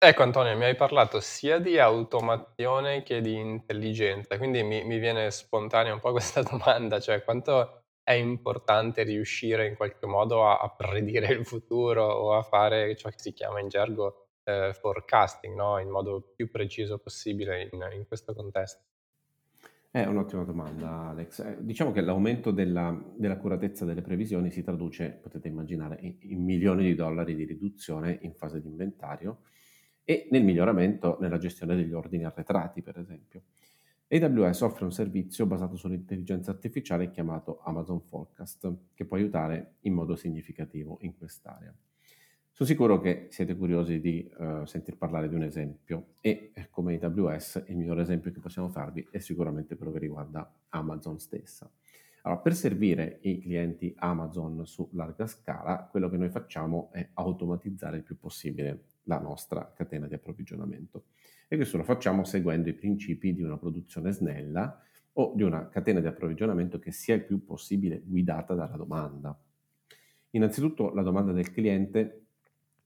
Ecco 0.01 0.23
Antonio, 0.23 0.57
mi 0.57 0.65
hai 0.65 0.77
parlato 0.77 1.21
sia 1.21 1.59
di 1.59 1.79
automazione 1.79 3.03
che 3.03 3.21
di 3.21 3.35
intelligenza, 3.35 4.39
quindi 4.39 4.63
mi, 4.63 4.85
mi 4.85 4.99
viene 4.99 5.31
spontanea 5.31 5.93
un 5.93 6.01
po' 6.01 6.13
questa 6.13 6.43
domanda, 6.43 7.01
cioè 7.01 7.23
quanto 7.25 7.83
è 8.03 8.13
importante 8.13 9.03
riuscire 9.03 9.67
in 9.67 9.77
qualche 9.77 10.07
modo 10.07 10.47
a, 10.47 10.59
a 10.59 10.71
predire 10.71 11.33
il 11.33 11.45
futuro 11.45 12.05
o 12.05 12.35
a 12.35 12.43
fare 12.43 12.97
ciò 12.97 13.09
che 13.11 13.19
si 13.19 13.33
chiama 13.33 13.61
in 13.61 13.69
gergo 13.69 14.28
eh, 14.49 14.73
forecasting, 14.73 15.55
no? 15.55 15.79
in 15.79 15.91
modo 15.91 16.33
più 16.35 16.51
preciso 16.51 16.99
possibile 16.99 17.69
in, 17.71 17.87
in 17.95 18.07
questo 18.07 18.33
contesto? 18.35 18.83
È 19.91 20.05
un'ottima 20.05 20.45
domanda, 20.45 21.09
Alex. 21.09 21.41
Eh, 21.41 21.57
diciamo 21.61 21.93
che 21.93 22.01
l'aumento 22.01 22.51
della, 22.51 22.99
dell'accuratezza 23.15 23.85
delle 23.85 24.03
previsioni 24.03 24.51
si 24.51 24.63
traduce, 24.63 25.19
potete 25.21 25.49
immaginare, 25.49 25.99
in, 26.01 26.17
in, 26.21 26.45
milioni 26.45 26.85
di 26.85 26.95
dollari 26.95 27.35
di 27.35 27.45
riduzione 27.45 28.19
in 28.23 28.35
fase 28.35 28.61
di 28.61 28.69
inventario 28.69 29.41
e 30.05 30.29
nel 30.31 30.45
miglioramento 30.45 31.19
nella 31.21 31.39
gestione 31.39 31.77
degli 31.77 31.93
ordini 31.93 32.25
arretrati, 32.25 32.83
per 32.83 32.99
esempio. 32.99 33.43
AWS 34.11 34.63
offre 34.63 34.85
un 34.85 34.93
servizio 34.93 35.45
basato 35.45 35.77
sull'intelligenza 35.77 36.51
artificiale 36.51 37.11
chiamato 37.11 37.61
Amazon 37.63 38.01
Forecast, 38.01 38.73
che 38.95 39.05
può 39.05 39.19
aiutare 39.19 39.75
in 39.81 39.93
modo 39.93 40.17
significativo 40.17 40.97
in 41.03 41.15
quest'area. 41.17 41.75
Sono 42.59 42.71
sicuro 42.71 42.99
che 42.99 43.29
siete 43.31 43.55
curiosi 43.55 44.01
di 44.01 44.29
uh, 44.37 44.65
sentir 44.65 44.97
parlare 44.97 45.29
di 45.29 45.37
un 45.37 45.45
esempio 45.45 46.15
e 46.21 46.51
eh, 46.53 46.67
come 46.71 46.99
AWS 47.01 47.67
il 47.69 47.77
miglior 47.77 48.01
esempio 48.01 48.33
che 48.33 48.41
possiamo 48.41 48.69
farvi 48.69 49.07
è 49.13 49.21
sicuramente 49.21 49.77
quello 49.77 49.93
che 49.93 50.01
riguarda 50.01 50.53
Amazon 50.71 51.21
stessa. 51.21 51.71
Allora, 52.23 52.41
per 52.41 52.57
servire 52.57 53.21
i 53.23 53.39
clienti 53.39 53.95
Amazon 53.97 54.67
su 54.67 54.89
larga 54.95 55.29
scala, 55.29 55.87
quello 55.89 56.11
che 56.11 56.17
noi 56.17 56.31
facciamo 56.31 56.91
è 56.91 57.09
automatizzare 57.15 57.99
il 57.99 58.03
più 58.03 58.19
possibile 58.19 58.87
la 59.05 59.21
nostra 59.21 59.73
catena 59.73 60.09
di 60.09 60.15
approvvigionamento 60.15 61.05
e 61.47 61.55
questo 61.55 61.77
lo 61.77 61.85
facciamo 61.85 62.25
seguendo 62.25 62.69
i 62.69 62.75
principi 62.75 63.35
di 63.35 63.43
una 63.45 63.57
produzione 63.57 64.11
snella 64.11 64.83
o 65.13 65.33
di 65.37 65.45
una 65.45 65.69
catena 65.69 66.01
di 66.01 66.09
approvvigionamento 66.09 66.81
che 66.81 66.91
sia 66.91 67.15
il 67.15 67.23
più 67.23 67.45
possibile 67.45 68.03
guidata 68.05 68.55
dalla 68.55 68.77
domanda. 68.77 69.41
Innanzitutto 70.31 70.93
la 70.93 71.03
domanda 71.03 71.31
del 71.31 71.53
cliente 71.53 72.25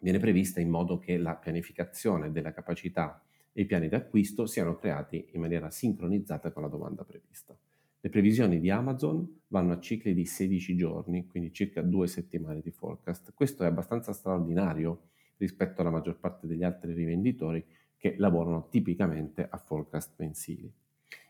viene 0.02 0.18
prevista 0.18 0.60
in 0.60 0.68
modo 0.68 0.98
che 0.98 1.16
la 1.16 1.36
pianificazione 1.36 2.32
della 2.32 2.52
capacità 2.52 3.22
e 3.52 3.62
i 3.62 3.66
piani 3.66 3.88
d'acquisto 3.88 4.46
siano 4.46 4.74
creati 4.76 5.28
in 5.32 5.40
maniera 5.40 5.70
sincronizzata 5.70 6.50
con 6.50 6.62
la 6.62 6.68
domanda 6.68 7.04
prevista. 7.04 7.56
Le 8.00 8.10
previsioni 8.10 8.58
di 8.58 8.68
Amazon 8.68 9.42
vanno 9.46 9.74
a 9.74 9.78
cicli 9.78 10.12
di 10.12 10.24
16 10.24 10.74
giorni, 10.74 11.26
quindi 11.28 11.52
circa 11.52 11.82
due 11.82 12.08
settimane 12.08 12.60
di 12.60 12.72
forecast. 12.72 13.32
Questo 13.32 13.62
è 13.62 13.66
abbastanza 13.66 14.12
straordinario 14.12 15.02
rispetto 15.36 15.80
alla 15.80 15.90
maggior 15.90 16.18
parte 16.18 16.48
degli 16.48 16.64
altri 16.64 16.94
rivenditori 16.94 17.64
che 17.96 18.16
lavorano 18.18 18.66
tipicamente 18.68 19.46
a 19.48 19.56
forecast 19.56 20.14
mensili. 20.16 20.70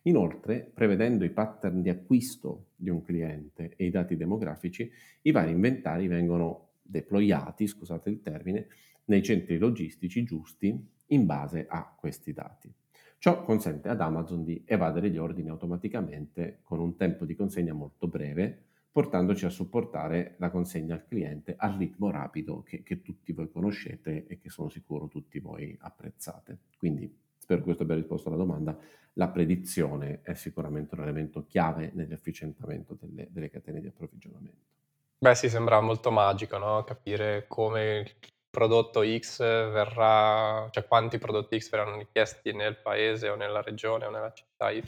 Inoltre, 0.04 0.70
prevedendo 0.72 1.24
i 1.24 1.30
pattern 1.30 1.82
di 1.82 1.90
acquisto 1.90 2.68
di 2.74 2.88
un 2.88 3.02
cliente 3.02 3.74
e 3.76 3.84
i 3.84 3.90
dati 3.90 4.16
demografici, 4.16 4.90
i 5.22 5.30
vari 5.30 5.50
inventari 5.50 6.06
vengono 6.06 6.70
deployati, 6.82 7.66
scusate 7.66 8.10
il 8.10 8.20
termine, 8.20 8.66
nei 9.04 9.22
centri 9.22 9.58
logistici 9.58 10.22
giusti 10.24 10.78
in 11.06 11.26
base 11.26 11.66
a 11.68 11.94
questi 11.96 12.32
dati. 12.32 12.72
Ciò 13.18 13.44
consente 13.44 13.88
ad 13.88 14.00
Amazon 14.00 14.42
di 14.42 14.62
evadere 14.66 15.08
gli 15.08 15.16
ordini 15.16 15.48
automaticamente 15.48 16.58
con 16.62 16.80
un 16.80 16.96
tempo 16.96 17.24
di 17.24 17.36
consegna 17.36 17.72
molto 17.72 18.08
breve, 18.08 18.64
portandoci 18.90 19.46
a 19.46 19.48
supportare 19.48 20.34
la 20.38 20.50
consegna 20.50 20.94
al 20.94 21.06
cliente 21.06 21.54
al 21.56 21.76
ritmo 21.76 22.10
rapido 22.10 22.62
che, 22.62 22.82
che 22.82 23.00
tutti 23.00 23.32
voi 23.32 23.48
conoscete 23.48 24.26
e 24.26 24.38
che 24.38 24.50
sono 24.50 24.68
sicuro 24.68 25.06
tutti 25.06 25.38
voi 25.38 25.76
apprezzate. 25.80 26.58
Quindi 26.76 27.10
spero 27.38 27.62
questo 27.62 27.84
abbia 27.84 27.94
risposto 27.94 28.28
alla 28.28 28.36
domanda. 28.36 28.76
La 29.14 29.28
predizione 29.28 30.20
è 30.22 30.34
sicuramente 30.34 30.94
un 30.94 31.02
elemento 31.02 31.44
chiave 31.46 31.92
nell'efficientamento 31.94 32.98
delle, 33.00 33.28
delle 33.30 33.50
catene 33.50 33.80
di 33.80 33.86
approvvigionamento. 33.86 34.81
Beh, 35.22 35.36
sì, 35.36 35.48
sembra 35.48 35.80
molto 35.80 36.10
magico, 36.10 36.58
no? 36.58 36.82
Capire 36.82 37.44
come 37.46 37.98
il 37.98 38.12
prodotto 38.50 39.04
X 39.04 39.38
verrà, 39.38 40.66
cioè 40.72 40.84
quanti 40.84 41.18
prodotti 41.18 41.60
X 41.60 41.70
verranno 41.70 41.98
richiesti 41.98 42.52
nel 42.52 42.76
paese 42.76 43.28
o 43.28 43.36
nella 43.36 43.62
regione 43.62 44.06
o 44.06 44.10
nella 44.10 44.32
città 44.32 44.72
Y. 44.72 44.82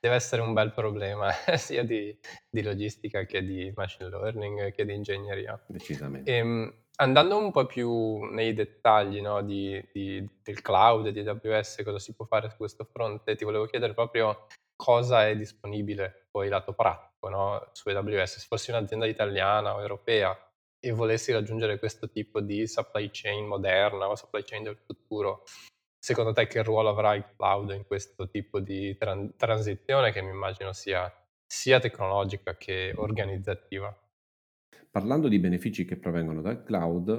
Deve 0.00 0.14
essere 0.16 0.42
un 0.42 0.54
bel 0.54 0.72
problema, 0.72 1.30
sia 1.54 1.84
di, 1.84 2.18
di 2.50 2.62
logistica 2.62 3.22
che 3.22 3.44
di 3.44 3.72
machine 3.76 4.08
learning 4.08 4.72
che 4.72 4.84
di 4.84 4.92
ingegneria. 4.92 5.62
Decisamente. 5.68 6.28
E, 6.28 6.34
ehm, 6.38 6.74
andando 6.96 7.38
un 7.38 7.52
po' 7.52 7.64
più 7.66 8.24
nei 8.24 8.52
dettagli 8.54 9.20
no, 9.20 9.40
di, 9.40 9.80
di, 9.92 10.28
del 10.42 10.62
cloud, 10.62 11.10
di 11.10 11.20
AWS, 11.20 11.82
cosa 11.84 12.00
si 12.00 12.12
può 12.16 12.24
fare 12.24 12.50
su 12.50 12.56
questo 12.56 12.88
fronte, 12.90 13.36
ti 13.36 13.44
volevo 13.44 13.66
chiedere 13.66 13.94
proprio 13.94 14.48
cosa 14.74 15.28
è 15.28 15.36
disponibile 15.36 16.26
poi 16.32 16.48
lato 16.48 16.72
pratico 16.72 17.09
no, 17.28 17.68
su 17.72 17.88
AWS. 17.88 18.38
Se 18.38 18.46
fossi 18.46 18.70
un'azienda 18.70 19.06
italiana 19.06 19.74
o 19.74 19.80
europea, 19.80 20.36
e 20.82 20.92
volessi 20.92 21.30
raggiungere 21.30 21.78
questo 21.78 22.08
tipo 22.10 22.40
di 22.40 22.66
supply 22.66 23.10
chain 23.12 23.46
moderna 23.46 24.08
o 24.08 24.14
supply 24.14 24.42
chain 24.42 24.62
del 24.62 24.78
futuro, 24.78 25.42
secondo 25.98 26.32
te 26.32 26.46
che 26.46 26.62
ruolo 26.62 26.88
avrà 26.88 27.14
il 27.14 27.26
cloud 27.36 27.70
in 27.72 27.84
questo 27.84 28.30
tipo 28.30 28.60
di 28.60 28.96
tran- 28.96 29.36
transizione 29.36 30.10
che 30.10 30.22
mi 30.22 30.30
immagino 30.30 30.72
sia 30.72 31.12
sia 31.50 31.80
tecnologica 31.80 32.56
che 32.56 32.92
organizzativa? 32.94 33.92
Parlando 34.88 35.26
di 35.26 35.40
benefici 35.40 35.84
che 35.84 35.96
provengono 35.96 36.40
dal 36.40 36.62
cloud, 36.62 37.10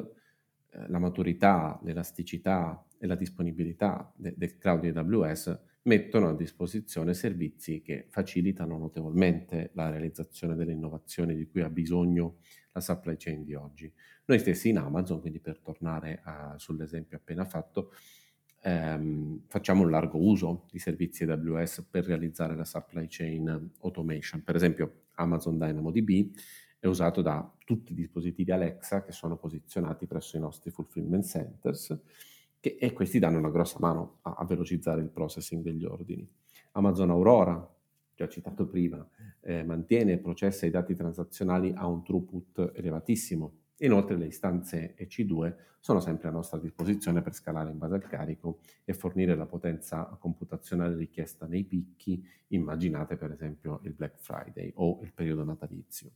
eh, 0.72 0.88
la 0.88 1.00
maturità, 1.00 1.78
l'elasticità 1.84 2.86
e 2.98 3.08
la 3.08 3.16
disponibilità 3.16 4.10
de- 4.16 4.34
del 4.38 4.58
cloud 4.58 4.80
di 4.80 4.98
AWS 4.98 5.60
mettono 5.84 6.30
a 6.30 6.36
disposizione 6.36 7.14
servizi 7.14 7.82
che 7.82 8.06
facilitano 8.10 8.78
notevolmente 8.78 9.72
la 9.74 9.90
realizzazione 9.90 10.56
delle 10.56 10.74
innovazioni 10.74 11.36
di 11.36 11.48
cui 11.48 11.62
ha 11.62 11.70
bisogno 11.70 12.38
la 12.74 12.82
supply 12.82 13.16
chain 13.18 13.44
di 13.44 13.56
oggi. 13.56 13.92
Noi 14.26 14.40
stessi 14.40 14.70
in 14.70 14.78
Amazon, 14.78 15.20
quindi 15.22 15.40
per 15.40 15.60
tornare 15.60 16.22
a, 16.24 16.56
sull'esempio 16.58 17.18
appena 17.18 17.46
fatto, 17.46 17.92
ehm, 18.62 19.44
facciamo 19.48 19.84
un 19.84 19.90
largo 19.90 20.20
uso 20.20 20.66
di 20.70 20.80
servizi 20.80 21.24
AWS 21.24 21.88
per 21.90 22.06
realizzare 22.06 22.56
la 22.56 22.66
supply 22.66 23.08
chain 23.10 23.72
automation. 23.82 24.44
Per 24.44 24.56
esempio 24.56 25.06
Amazon 25.16 25.58
DynamoDB 25.58 26.32
è 26.80 26.88
usato 26.88 27.22
da 27.22 27.52
tutti 27.66 27.92
i 27.92 27.96
dispositivi 27.96 28.52
Alexa 28.52 29.04
che 29.04 29.12
sono 29.12 29.38
posizionati 29.38 30.08
presso 30.08 30.38
i 30.38 30.40
nostri 30.40 30.72
fulfillment 30.72 31.26
centers 31.26 32.00
che, 32.62 32.78
e 32.80 32.94
questi 32.94 33.20
danno 33.20 33.40
una 33.40 33.50
grossa 33.50 33.78
mano 33.80 34.20
a, 34.22 34.36
a 34.38 34.46
velocizzare 34.46 35.02
il 35.02 35.10
processing 35.10 35.64
degli 35.64 35.84
ordini. 35.84 36.26
Amazon 36.74 37.10
Aurora, 37.10 37.70
già 38.16 38.30
citato 38.30 38.68
prima, 38.68 39.06
eh, 39.42 39.64
mantiene 39.64 40.14
e 40.14 40.18
processa 40.20 40.66
i 40.66 40.70
dati 40.70 40.96
transazionali 40.96 41.74
a 41.76 41.88
un 41.88 42.04
throughput 42.04 42.72
elevatissimo. 42.76 43.54
Inoltre 43.78 44.16
le 44.16 44.28
istanze 44.28 44.96
EC2 44.96 45.56
sono 45.80 46.00
sempre 46.00 46.28
a 46.28 46.32
nostra 46.32 46.60
disposizione 46.60 47.24
per 47.24 47.34
scalare 47.34 47.72
in 47.72 47.80
base 47.80 47.96
al 47.96 48.08
carico 48.08 48.60
e 48.86 48.94
fornire 48.94 49.36
la 49.36 49.48
potenza 49.48 50.06
computazionale 50.20 50.96
richiesta 50.96 51.48
nei 51.48 51.64
picchi, 51.64 52.24
immaginate 52.50 53.18
per 53.18 53.32
esempio 53.32 53.80
il 53.84 53.94
Black 53.94 54.20
Friday 54.20 54.72
o 54.76 55.00
il 55.02 55.12
periodo 55.12 55.44
natalizio. 55.44 56.12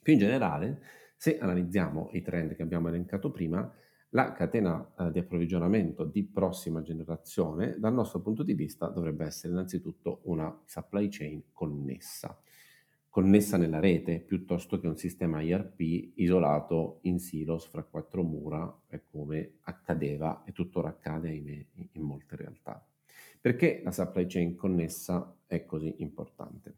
Più 0.00 0.12
in 0.12 0.20
generale, 0.20 0.80
se 1.16 1.36
analizziamo 1.40 2.10
i 2.12 2.22
trend 2.22 2.54
che 2.54 2.62
abbiamo 2.62 2.86
elencato 2.86 3.32
prima, 3.32 3.68
la 4.10 4.32
catena 4.32 4.94
eh, 4.98 5.10
di 5.10 5.18
approvvigionamento 5.18 6.04
di 6.04 6.24
prossima 6.24 6.82
generazione, 6.82 7.76
dal 7.78 7.92
nostro 7.92 8.20
punto 8.20 8.42
di 8.42 8.54
vista, 8.54 8.88
dovrebbe 8.88 9.26
essere 9.26 9.52
innanzitutto 9.52 10.20
una 10.24 10.56
supply 10.64 11.08
chain 11.08 11.42
connessa, 11.52 12.40
connessa 13.08 13.56
nella 13.56 13.80
rete 13.80 14.20
piuttosto 14.20 14.78
che 14.78 14.86
un 14.86 14.96
sistema 14.96 15.40
IRP 15.40 16.12
isolato 16.14 17.00
in 17.02 17.18
silos 17.18 17.66
fra 17.66 17.82
quattro 17.82 18.22
mura, 18.22 18.80
come 19.10 19.58
accadeva 19.62 20.44
e 20.44 20.52
tuttora 20.52 20.88
accade 20.88 21.30
in, 21.30 21.64
in 21.92 22.02
molte 22.02 22.36
realtà. 22.36 22.82
Perché 23.40 23.80
la 23.84 23.90
supply 23.90 24.26
chain 24.26 24.54
connessa 24.54 25.36
è 25.46 25.64
così 25.64 25.96
importante? 25.98 26.74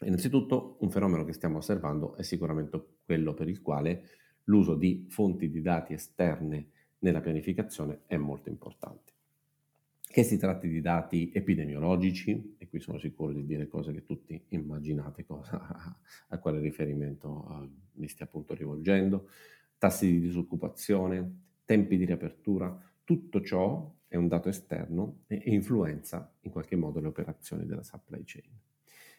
Innanzitutto 0.00 0.76
un 0.80 0.90
fenomeno 0.90 1.24
che 1.24 1.32
stiamo 1.32 1.58
osservando 1.58 2.16
è 2.16 2.22
sicuramente 2.22 2.82
quello 3.04 3.34
per 3.34 3.48
il 3.48 3.62
quale 3.62 4.04
l'uso 4.44 4.74
di 4.74 5.06
fonti 5.08 5.50
di 5.50 5.62
dati 5.62 5.92
esterne 5.92 6.70
nella 6.98 7.20
pianificazione 7.20 8.00
è 8.06 8.16
molto 8.16 8.48
importante. 8.48 9.10
Che 10.12 10.22
si 10.24 10.36
tratti 10.36 10.68
di 10.68 10.80
dati 10.80 11.30
epidemiologici, 11.32 12.56
e 12.58 12.68
qui 12.68 12.80
sono 12.80 12.98
sicuro 12.98 13.32
di 13.32 13.46
dire 13.46 13.66
cose 13.66 13.92
che 13.92 14.04
tutti 14.04 14.40
immaginate 14.48 15.24
cosa, 15.24 15.98
a 16.28 16.38
quale 16.38 16.60
riferimento 16.60 17.28
uh, 17.28 17.70
mi 17.94 18.08
stia 18.08 18.26
appunto 18.26 18.54
rivolgendo, 18.54 19.28
tassi 19.78 20.10
di 20.10 20.20
disoccupazione, 20.20 21.40
tempi 21.64 21.96
di 21.96 22.04
riapertura, 22.04 22.78
tutto 23.04 23.40
ciò 23.40 23.90
è 24.06 24.16
un 24.16 24.28
dato 24.28 24.50
esterno 24.50 25.22
e, 25.26 25.40
e 25.44 25.50
influenza 25.52 26.30
in 26.40 26.50
qualche 26.50 26.76
modo 26.76 27.00
le 27.00 27.06
operazioni 27.06 27.64
della 27.64 27.82
supply 27.82 28.22
chain. 28.24 28.52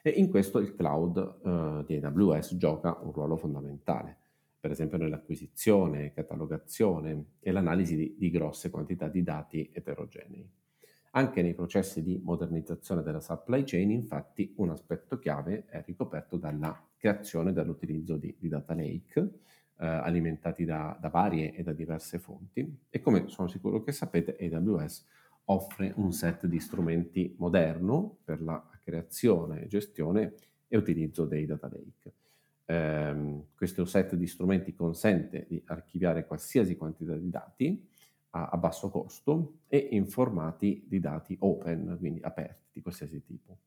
E 0.03 0.09
in 0.11 0.29
questo 0.29 0.59
il 0.59 0.75
cloud 0.75 1.39
uh, 1.41 1.83
di 1.85 1.95
AWS 1.95 2.55
gioca 2.55 2.99
un 3.01 3.11
ruolo 3.11 3.35
fondamentale 3.35 4.17
per 4.63 4.71
esempio 4.71 4.97
nell'acquisizione, 4.97 6.13
catalogazione 6.13 7.31
e 7.41 7.51
l'analisi 7.51 7.97
di, 7.97 8.15
di 8.17 8.29
grosse 8.29 8.69
quantità 8.69 9.09
di 9.09 9.21
dati 9.21 9.69
eterogenei. 9.73 10.49
Anche 11.11 11.41
nei 11.41 11.53
processi 11.53 12.01
di 12.01 12.17
modernizzazione 12.23 13.03
della 13.03 13.19
supply 13.19 13.63
chain, 13.65 13.91
infatti, 13.91 14.53
un 14.55 14.69
aspetto 14.69 15.19
chiave 15.19 15.65
è 15.65 15.83
ricoperto 15.85 16.37
dalla 16.37 16.81
creazione 16.95 17.49
e 17.49 17.53
dall'utilizzo 17.53 18.15
di, 18.15 18.33
di 18.39 18.47
data 18.47 18.73
lake, 18.73 19.19
eh, 19.79 19.85
alimentati 19.85 20.63
da, 20.63 20.97
da, 20.97 21.09
varie 21.09 21.53
e 21.53 21.61
da 21.61 21.73
diverse 21.73 22.17
fonti. 22.17 22.85
E 22.89 23.01
come 23.01 23.27
sono 23.27 23.49
sicuro 23.49 23.83
che 23.83 23.91
sapete, 23.91 24.37
AWS 24.39 25.05
offre 25.47 25.91
un 25.97 26.13
set 26.13 26.45
di 26.45 26.61
strumenti 26.61 27.35
moderno 27.37 28.19
per 28.23 28.41
la 28.41 28.65
creazione, 28.81 29.67
gestione 29.67 30.35
e 30.69 30.77
utilizzo 30.77 31.25
dei 31.25 31.45
data 31.45 31.67
lake 31.67 32.13
ehm, 32.73 33.45
questo 33.55 33.85
set 33.85 34.15
di 34.15 34.27
strumenti 34.27 34.73
consente 34.73 35.45
di 35.47 35.61
archiviare 35.65 36.25
qualsiasi 36.25 36.75
quantità 36.75 37.15
di 37.15 37.29
dati 37.29 37.87
a, 38.31 38.49
a 38.49 38.57
basso 38.57 38.89
costo 38.89 39.59
e 39.67 39.77
in 39.91 40.07
formati 40.07 40.83
di 40.87 40.99
dati 40.99 41.35
open, 41.39 41.97
quindi 41.99 42.19
aperti 42.21 42.69
di 42.73 42.81
qualsiasi 42.81 43.21
tipo. 43.23 43.59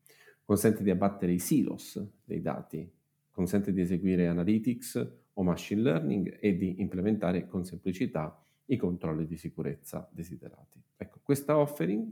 Consente 0.43 0.83
di 0.83 0.89
abbattere 0.89 1.31
i 1.31 1.39
silos 1.39 2.01
dei 2.23 2.41
dati, 2.41 2.89
consente 3.31 3.71
di 3.71 3.81
eseguire 3.81 4.27
analytics 4.27 5.11
o 5.33 5.43
machine 5.43 5.81
learning 5.81 6.37
e 6.39 6.57
di 6.57 6.81
implementare 6.81 7.45
con 7.47 7.63
semplicità 7.63 8.41
i 8.65 8.77
controlli 8.77 9.25
di 9.25 9.37
sicurezza 9.37 10.09
desiderati. 10.11 10.81
Ecco, 10.97 11.19
questa 11.21 11.57
offering 11.57 12.11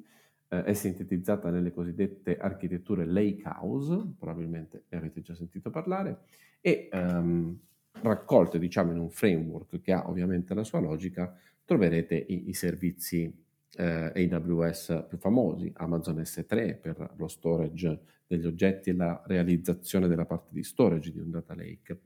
eh, 0.49 0.63
è 0.63 0.73
sintetizzata 0.73 1.49
nelle 1.49 1.71
cosiddette 1.71 2.37
architetture 2.37 3.05
Lakehouse, 3.05 4.13
probabilmente 4.17 4.83
ne 4.89 4.97
avete 4.97 5.21
già 5.21 5.35
sentito 5.35 5.69
parlare, 5.69 6.19
e 6.61 6.89
ehm, 6.91 7.59
raccolte 8.01 8.59
diciamo 8.59 8.91
in 8.91 8.99
un 8.99 9.09
framework 9.09 9.81
che 9.81 9.91
ha 9.91 10.07
ovviamente 10.09 10.53
la 10.53 10.63
sua 10.63 10.79
logica, 10.79 11.35
troverete 11.63 12.15
i, 12.15 12.49
i 12.49 12.53
servizi 12.53 13.33
eh, 13.77 14.29
AWS 14.31 15.05
più 15.07 15.17
famosi, 15.17 15.71
Amazon 15.75 16.17
S3 16.17 16.79
per 16.79 17.13
lo 17.17 17.27
storage 17.27 17.99
degli 18.27 18.45
oggetti 18.45 18.89
e 18.89 18.93
la 18.93 19.21
realizzazione 19.25 20.07
della 20.07 20.25
parte 20.25 20.49
di 20.51 20.63
storage 20.63 21.11
di 21.11 21.19
un 21.19 21.31
data 21.31 21.55
lake, 21.55 21.99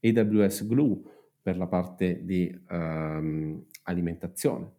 AWS 0.00 0.66
Glue 0.66 1.00
per 1.40 1.56
la 1.56 1.66
parte 1.66 2.24
di 2.24 2.54
um, 2.70 3.64
alimentazione, 3.82 4.72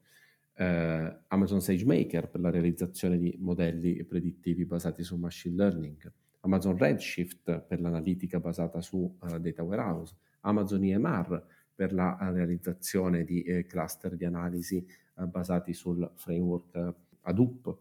eh, 0.55 1.17
Amazon 1.27 1.61
SageMaker 1.61 2.29
per 2.29 2.39
la 2.39 2.49
realizzazione 2.49 3.17
di 3.17 3.35
modelli 3.39 4.03
predittivi 4.03 4.65
basati 4.65 5.03
su 5.03 5.17
machine 5.17 5.55
learning, 5.55 6.11
Amazon 6.41 6.77
Redshift 6.77 7.61
per 7.61 7.81
l'analitica 7.81 8.39
basata 8.39 8.79
su 8.79 9.17
uh, 9.19 9.37
data 9.39 9.63
warehouse, 9.63 10.15
Amazon 10.41 10.83
EMR 10.83 11.43
per 11.73 11.91
la 11.91 12.17
realizzazione 12.31 13.23
di 13.23 13.41
eh, 13.41 13.65
cluster 13.65 14.15
di 14.15 14.25
analisi 14.25 14.77
eh, 14.77 15.25
basati 15.25 15.73
sul 15.73 16.09
framework 16.15 16.75
eh, 16.75 16.93
Hadoop, 17.21 17.77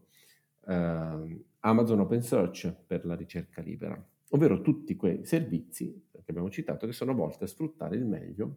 eh, 0.66 1.44
Amazon 1.60 2.00
OpenSearch 2.00 2.74
per 2.86 3.04
la 3.06 3.14
ricerca 3.14 3.60
libera, 3.60 4.02
ovvero 4.30 4.62
tutti 4.62 4.96
quei 4.96 5.24
servizi 5.24 6.08
che 6.10 6.30
abbiamo 6.30 6.50
citato 6.50 6.86
che 6.86 6.92
sono 6.92 7.14
volti 7.14 7.44
a 7.44 7.46
sfruttare 7.46 7.96
meglio, 7.98 8.56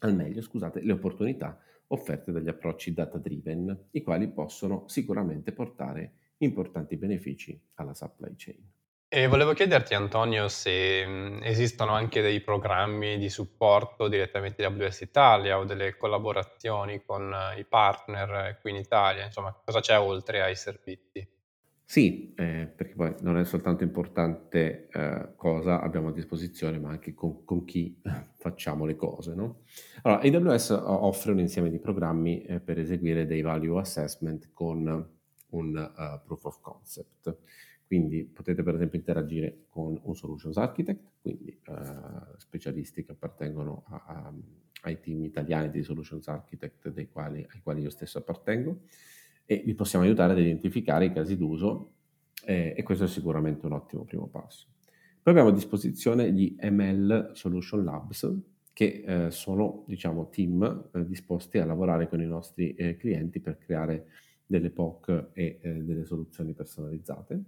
al 0.00 0.14
meglio 0.14 0.42
scusate, 0.42 0.80
le 0.82 0.92
opportunità 0.92 1.58
offerte 1.92 2.32
dagli 2.32 2.48
approcci 2.48 2.92
data 2.92 3.18
driven, 3.18 3.88
i 3.92 4.02
quali 4.02 4.28
possono 4.28 4.84
sicuramente 4.88 5.52
portare 5.52 6.14
importanti 6.38 6.96
benefici 6.96 7.58
alla 7.74 7.94
supply 7.94 8.34
chain. 8.36 8.70
E 9.14 9.26
volevo 9.26 9.52
chiederti 9.52 9.92
Antonio 9.92 10.48
se 10.48 11.40
esistono 11.42 11.92
anche 11.92 12.22
dei 12.22 12.40
programmi 12.40 13.18
di 13.18 13.28
supporto 13.28 14.08
direttamente 14.08 14.66
di 14.66 14.74
AWS 14.74 15.02
Italia 15.02 15.58
o 15.58 15.64
delle 15.64 15.98
collaborazioni 15.98 17.04
con 17.04 17.30
uh, 17.30 17.58
i 17.58 17.64
partner 17.66 18.58
qui 18.62 18.70
in 18.70 18.76
Italia, 18.76 19.26
insomma, 19.26 19.52
cosa 19.52 19.80
c'è 19.80 19.98
oltre 19.98 20.40
ai 20.40 20.56
servizi? 20.56 21.28
Sì, 21.92 22.32
eh, 22.36 22.72
perché 22.74 22.94
poi 22.94 23.14
non 23.20 23.36
è 23.36 23.44
soltanto 23.44 23.84
importante 23.84 24.88
eh, 24.90 25.32
cosa 25.36 25.82
abbiamo 25.82 26.08
a 26.08 26.12
disposizione, 26.12 26.78
ma 26.78 26.88
anche 26.88 27.12
con, 27.12 27.44
con 27.44 27.66
chi 27.66 28.00
facciamo 28.38 28.86
le 28.86 28.96
cose. 28.96 29.34
No? 29.34 29.64
Allora, 30.00 30.22
AWS 30.22 30.70
offre 30.70 31.32
un 31.32 31.40
insieme 31.40 31.68
di 31.68 31.78
programmi 31.78 32.44
eh, 32.44 32.60
per 32.60 32.78
eseguire 32.78 33.26
dei 33.26 33.42
value 33.42 33.78
assessment 33.78 34.52
con 34.54 35.06
un 35.50 35.92
uh, 35.94 36.24
proof 36.24 36.44
of 36.46 36.60
concept. 36.62 37.36
Quindi 37.84 38.24
potete 38.24 38.62
per 38.62 38.76
esempio 38.76 38.98
interagire 38.98 39.66
con 39.68 40.00
un 40.02 40.14
solutions 40.16 40.56
architect, 40.56 41.10
quindi 41.20 41.60
uh, 41.66 42.38
specialisti 42.38 43.04
che 43.04 43.12
appartengono 43.12 43.84
a, 43.88 44.04
a, 44.06 44.34
ai 44.84 44.98
team 44.98 45.24
italiani 45.24 45.68
di 45.68 45.82
solutions 45.82 46.26
architect 46.26 46.90
quali, 47.10 47.46
ai 47.52 47.60
quali 47.60 47.82
io 47.82 47.90
stesso 47.90 48.16
appartengo 48.16 48.80
e 49.52 49.62
vi 49.66 49.74
possiamo 49.74 50.04
aiutare 50.04 50.32
ad 50.32 50.38
identificare 50.38 51.06
i 51.06 51.12
casi 51.12 51.36
d'uso 51.36 51.92
eh, 52.46 52.72
e 52.74 52.82
questo 52.82 53.04
è 53.04 53.08
sicuramente 53.08 53.66
un 53.66 53.72
ottimo 53.72 54.04
primo 54.04 54.26
passo. 54.26 54.68
Poi 55.22 55.32
abbiamo 55.32 55.50
a 55.50 55.52
disposizione 55.52 56.32
gli 56.32 56.56
ML 56.58 57.32
Solution 57.34 57.84
Labs 57.84 58.34
che 58.72 59.04
eh, 59.06 59.30
sono 59.30 59.84
diciamo 59.86 60.30
team 60.30 60.88
eh, 60.94 61.06
disposti 61.06 61.58
a 61.58 61.66
lavorare 61.66 62.08
con 62.08 62.22
i 62.22 62.26
nostri 62.26 62.74
eh, 62.74 62.96
clienti 62.96 63.40
per 63.40 63.58
creare 63.58 64.06
delle 64.46 64.70
POC 64.70 65.28
e 65.34 65.58
eh, 65.60 65.72
delle 65.82 66.04
soluzioni 66.04 66.54
personalizzate. 66.54 67.42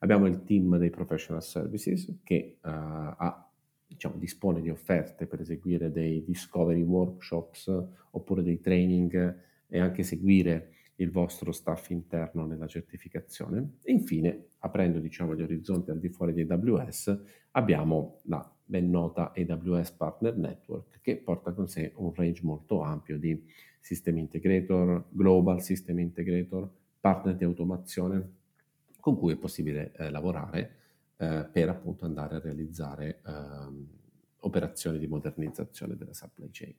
Abbiamo 0.00 0.26
il 0.26 0.42
team 0.42 0.76
dei 0.76 0.90
professional 0.90 1.42
services 1.42 2.18
che 2.24 2.34
eh, 2.34 2.58
ha, 2.62 3.48
diciamo, 3.86 4.16
dispone 4.16 4.60
di 4.60 4.70
offerte 4.70 5.26
per 5.26 5.40
eseguire 5.40 5.92
dei 5.92 6.24
discovery 6.24 6.82
workshops 6.82 7.72
oppure 8.10 8.42
dei 8.42 8.60
training 8.60 9.38
e 9.68 9.80
anche 9.80 10.02
seguire 10.02 10.72
il 10.96 11.10
vostro 11.10 11.52
staff 11.52 11.90
interno 11.90 12.46
nella 12.46 12.66
certificazione. 12.66 13.78
E 13.82 13.92
infine, 13.92 14.50
aprendo 14.58 14.98
diciamo, 14.98 15.34
gli 15.34 15.42
orizzonti 15.42 15.90
al 15.90 15.98
di 15.98 16.08
fuori 16.08 16.32
di 16.32 16.42
AWS, 16.42 17.20
abbiamo 17.52 18.20
la 18.24 18.48
ben 18.66 18.88
nota 18.88 19.32
AWS 19.34 19.90
Partner 19.92 20.36
Network 20.36 21.00
che 21.02 21.16
porta 21.16 21.52
con 21.52 21.68
sé 21.68 21.92
un 21.96 22.14
range 22.14 22.40
molto 22.42 22.80
ampio 22.80 23.18
di 23.18 23.44
sistemi 23.78 24.20
integrator, 24.20 25.04
global 25.10 25.60
system 25.60 25.98
integrator, 25.98 26.70
partner 26.98 27.36
di 27.36 27.44
automazione 27.44 28.32
con 28.98 29.18
cui 29.18 29.34
è 29.34 29.36
possibile 29.36 29.92
eh, 29.92 30.08
lavorare 30.08 30.76
eh, 31.18 31.46
per 31.52 31.68
appunto 31.68 32.06
andare 32.06 32.36
a 32.36 32.40
realizzare 32.40 33.20
eh, 33.26 34.02
operazioni 34.38 34.98
di 34.98 35.06
modernizzazione 35.06 35.96
della 35.96 36.14
supply 36.14 36.48
chain. 36.50 36.74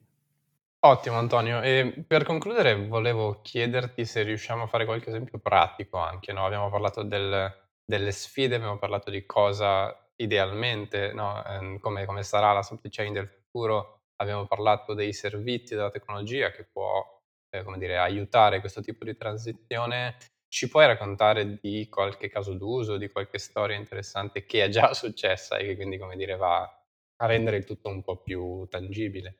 Ottimo 0.88 1.16
Antonio, 1.18 1.60
e 1.62 2.04
per 2.06 2.22
concludere 2.24 2.86
volevo 2.86 3.40
chiederti 3.42 4.04
se 4.04 4.22
riusciamo 4.22 4.64
a 4.64 4.66
fare 4.66 4.84
qualche 4.84 5.08
esempio 5.08 5.38
pratico 5.38 5.96
anche, 5.98 6.32
no? 6.32 6.44
Abbiamo 6.46 6.70
parlato 6.70 7.02
del, 7.02 7.52
delle 7.84 8.12
sfide, 8.12 8.54
abbiamo 8.56 8.78
parlato 8.78 9.10
di 9.10 9.24
cosa 9.26 9.94
idealmente, 10.16 11.12
no? 11.12 11.42
Ehm, 11.44 11.78
come, 11.80 12.04
come 12.04 12.22
sarà 12.22 12.52
la 12.52 12.62
supply 12.62 12.90
chain 12.90 13.12
del 13.12 13.28
futuro, 13.28 14.02
abbiamo 14.16 14.46
parlato 14.46 14.94
dei 14.94 15.12
servizi, 15.12 15.74
della 15.74 15.90
tecnologia 15.90 16.50
che 16.50 16.64
può, 16.64 17.02
eh, 17.50 17.62
come 17.64 17.78
dire, 17.78 17.98
aiutare 17.98 18.60
questo 18.60 18.80
tipo 18.80 19.04
di 19.04 19.16
transizione. 19.16 20.16
Ci 20.48 20.68
puoi 20.68 20.86
raccontare 20.86 21.58
di 21.60 21.88
qualche 21.88 22.28
caso 22.28 22.54
d'uso, 22.54 22.96
di 22.96 23.08
qualche 23.10 23.38
storia 23.38 23.76
interessante 23.76 24.44
che 24.46 24.64
è 24.64 24.68
già 24.68 24.92
successa 24.94 25.56
e 25.56 25.64
che 25.66 25.74
quindi, 25.76 25.98
come 25.98 26.16
dire, 26.16 26.36
va 26.36 26.60
a 26.62 27.26
rendere 27.26 27.56
il 27.56 27.64
tutto 27.64 27.88
un 27.88 28.02
po' 28.02 28.16
più 28.22 28.66
tangibile? 28.68 29.38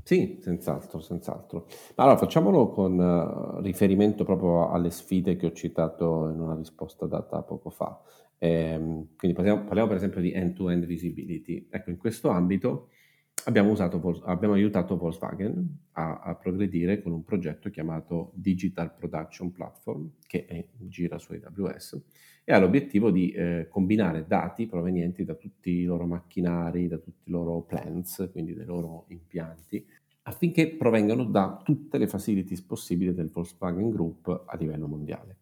Sì, 0.00 0.38
senz'altro, 0.40 1.00
senz'altro. 1.00 1.66
Allora 1.96 2.16
facciamolo 2.16 2.70
con 2.70 2.98
eh, 3.00 3.62
riferimento 3.62 4.24
proprio 4.24 4.70
alle 4.70 4.90
sfide 4.90 5.36
che 5.36 5.46
ho 5.46 5.52
citato 5.52 6.28
in 6.30 6.40
una 6.40 6.54
risposta 6.56 7.06
data 7.06 7.42
poco 7.42 7.70
fa. 7.70 8.00
Ehm, 8.38 9.14
quindi 9.16 9.36
parliamo, 9.36 9.64
parliamo 9.64 9.88
per 9.88 9.98
esempio 9.98 10.20
di 10.20 10.32
end-to-end 10.32 10.86
visibility. 10.86 11.68
Ecco, 11.70 11.90
in 11.90 11.98
questo 11.98 12.30
ambito 12.30 12.88
abbiamo, 13.44 13.70
usato, 13.70 14.22
abbiamo 14.24 14.54
aiutato 14.54 14.96
Volkswagen 14.96 15.88
a, 15.92 16.20
a 16.20 16.34
progredire 16.34 17.00
con 17.00 17.12
un 17.12 17.22
progetto 17.22 17.70
chiamato 17.70 18.32
Digital 18.34 18.94
Production 18.94 19.52
Platform, 19.52 20.10
che 20.26 20.46
è, 20.46 20.66
gira 20.78 21.18
su 21.18 21.32
AWS, 21.32 22.02
e 22.44 22.52
ha 22.52 22.58
l'obiettivo 22.58 23.10
di 23.10 23.30
eh, 23.30 23.66
combinare 23.70 24.26
dati 24.26 24.66
provenienti 24.66 25.24
da 25.24 25.34
tutti 25.34 25.70
i 25.70 25.84
loro 25.84 26.06
macchinari, 26.06 26.88
da 26.88 26.98
tutti 26.98 27.28
i 27.28 27.30
loro 27.30 27.60
plants, 27.62 28.28
quindi 28.32 28.54
dai 28.54 28.66
loro 28.66 29.04
impianti, 29.08 29.86
affinché 30.22 30.74
provengano 30.74 31.24
da 31.24 31.60
tutte 31.62 31.98
le 31.98 32.08
facilities 32.08 32.62
possibili 32.62 33.14
del 33.14 33.30
Volkswagen 33.30 33.90
Group 33.90 34.44
a 34.46 34.56
livello 34.56 34.86
mondiale. 34.86 35.38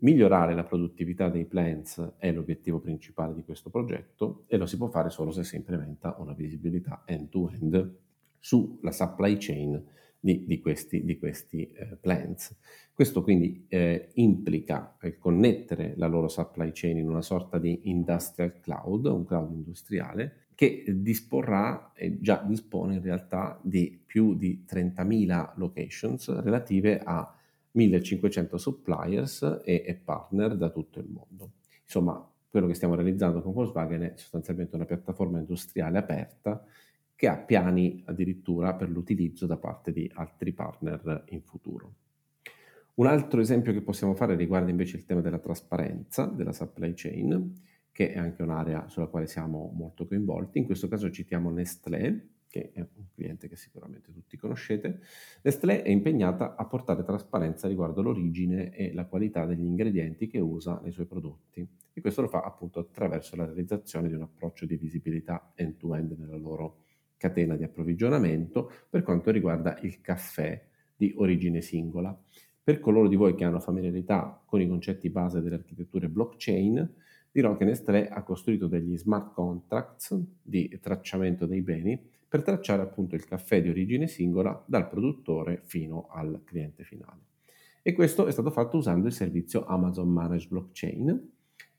Migliorare 0.00 0.54
la 0.54 0.62
produttività 0.62 1.28
dei 1.28 1.44
plants 1.44 2.14
è 2.16 2.30
l'obiettivo 2.30 2.78
principale 2.78 3.34
di 3.34 3.42
questo 3.42 3.70
progetto 3.70 4.44
e 4.46 4.56
lo 4.56 4.66
si 4.66 4.76
può 4.76 4.88
fare 4.88 5.10
solo 5.10 5.32
se 5.32 5.42
si 5.42 5.56
implementa 5.56 6.14
una 6.18 6.32
visibilità 6.32 7.02
end-to-end 7.04 7.96
sulla 8.38 8.92
supply 8.92 9.36
chain 9.36 9.82
di, 10.20 10.44
di 10.46 10.60
questi, 10.60 11.04
di 11.04 11.18
questi 11.18 11.72
eh, 11.72 11.96
plants. 11.98 12.54
Questo 12.92 13.22
quindi 13.22 13.64
eh, 13.68 14.10
implica 14.14 14.96
eh, 15.00 15.16
connettere 15.16 15.94
la 15.96 16.06
loro 16.06 16.28
supply 16.28 16.70
chain 16.72 16.98
in 16.98 17.08
una 17.08 17.22
sorta 17.22 17.58
di 17.58 17.80
industrial 17.84 18.60
cloud, 18.60 19.06
un 19.06 19.24
cloud 19.24 19.52
industriale, 19.52 20.48
che 20.54 20.84
disporrà 20.86 21.92
e 21.94 22.20
già 22.20 22.44
dispone 22.46 22.96
in 22.96 23.02
realtà 23.02 23.58
di 23.62 23.98
più 24.04 24.36
di 24.36 24.66
30.000 24.68 25.52
locations 25.56 26.40
relative 26.40 27.00
a 27.02 27.34
1500 27.72 28.58
suppliers 28.58 29.62
e, 29.64 29.82
e 29.86 29.94
partner 29.94 30.56
da 30.56 30.68
tutto 30.68 30.98
il 31.00 31.08
mondo. 31.08 31.52
Insomma, 31.82 32.22
quello 32.50 32.66
che 32.66 32.74
stiamo 32.74 32.94
realizzando 32.94 33.40
con 33.40 33.52
Volkswagen 33.52 34.02
è 34.02 34.12
sostanzialmente 34.16 34.74
una 34.74 34.84
piattaforma 34.84 35.38
industriale 35.38 35.96
aperta 35.96 36.62
che 37.20 37.28
ha 37.28 37.36
piani 37.36 38.02
addirittura 38.06 38.72
per 38.72 38.88
l'utilizzo 38.88 39.44
da 39.44 39.58
parte 39.58 39.92
di 39.92 40.10
altri 40.14 40.54
partner 40.54 41.24
in 41.28 41.42
futuro. 41.42 41.96
Un 42.94 43.06
altro 43.06 43.42
esempio 43.42 43.74
che 43.74 43.82
possiamo 43.82 44.14
fare 44.14 44.36
riguarda 44.36 44.70
invece 44.70 44.96
il 44.96 45.04
tema 45.04 45.20
della 45.20 45.38
trasparenza 45.38 46.24
della 46.24 46.54
supply 46.54 46.94
chain, 46.94 47.60
che 47.92 48.14
è 48.14 48.18
anche 48.18 48.40
un'area 48.40 48.88
sulla 48.88 49.08
quale 49.08 49.26
siamo 49.26 49.70
molto 49.76 50.06
coinvolti. 50.06 50.60
In 50.60 50.64
questo 50.64 50.88
caso 50.88 51.10
citiamo 51.10 51.50
Nestlé, 51.50 52.28
che 52.48 52.72
è 52.72 52.80
un 52.80 53.08
cliente 53.12 53.48
che 53.48 53.56
sicuramente 53.56 54.10
tutti 54.14 54.38
conoscete, 54.38 55.00
Nestlé 55.42 55.82
è 55.82 55.90
impegnata 55.90 56.56
a 56.56 56.64
portare 56.64 57.04
trasparenza 57.04 57.68
riguardo 57.68 58.00
l'origine 58.00 58.74
e 58.74 58.94
la 58.94 59.04
qualità 59.04 59.44
degli 59.44 59.66
ingredienti 59.66 60.26
che 60.26 60.38
usa 60.38 60.80
nei 60.82 60.90
suoi 60.90 61.04
prodotti 61.04 61.68
e 61.92 62.00
questo 62.00 62.22
lo 62.22 62.28
fa 62.28 62.40
appunto 62.40 62.80
attraverso 62.80 63.36
la 63.36 63.44
realizzazione 63.44 64.08
di 64.08 64.14
un 64.14 64.22
approccio 64.22 64.64
di 64.64 64.78
visibilità 64.78 65.52
end-to-end 65.54 66.12
nella 66.12 66.38
loro 66.38 66.88
catena 67.20 67.54
di 67.54 67.64
approvvigionamento 67.64 68.72
per 68.88 69.02
quanto 69.02 69.30
riguarda 69.30 69.78
il 69.82 70.00
caffè 70.00 70.58
di 70.96 71.12
origine 71.16 71.60
singola. 71.60 72.18
Per 72.62 72.80
coloro 72.80 73.08
di 73.08 73.16
voi 73.16 73.34
che 73.34 73.44
hanno 73.44 73.60
familiarità 73.60 74.42
con 74.46 74.62
i 74.62 74.66
concetti 74.66 75.10
base 75.10 75.42
delle 75.42 75.56
architetture 75.56 76.08
blockchain, 76.08 76.94
dirò 77.30 77.56
che 77.56 77.66
Nestlé 77.66 78.08
ha 78.08 78.22
costruito 78.22 78.68
degli 78.68 78.96
smart 78.96 79.34
contracts 79.34 80.18
di 80.42 80.78
tracciamento 80.80 81.44
dei 81.44 81.60
beni 81.60 82.02
per 82.26 82.42
tracciare 82.42 82.80
appunto 82.80 83.16
il 83.16 83.26
caffè 83.26 83.60
di 83.60 83.68
origine 83.68 84.06
singola 84.06 84.64
dal 84.66 84.88
produttore 84.88 85.60
fino 85.64 86.06
al 86.10 86.40
cliente 86.44 86.84
finale. 86.84 87.28
E 87.82 87.92
questo 87.92 88.26
è 88.26 88.32
stato 88.32 88.50
fatto 88.50 88.78
usando 88.78 89.08
il 89.08 89.12
servizio 89.12 89.66
Amazon 89.66 90.08
Managed 90.08 90.48
Blockchain, 90.48 91.30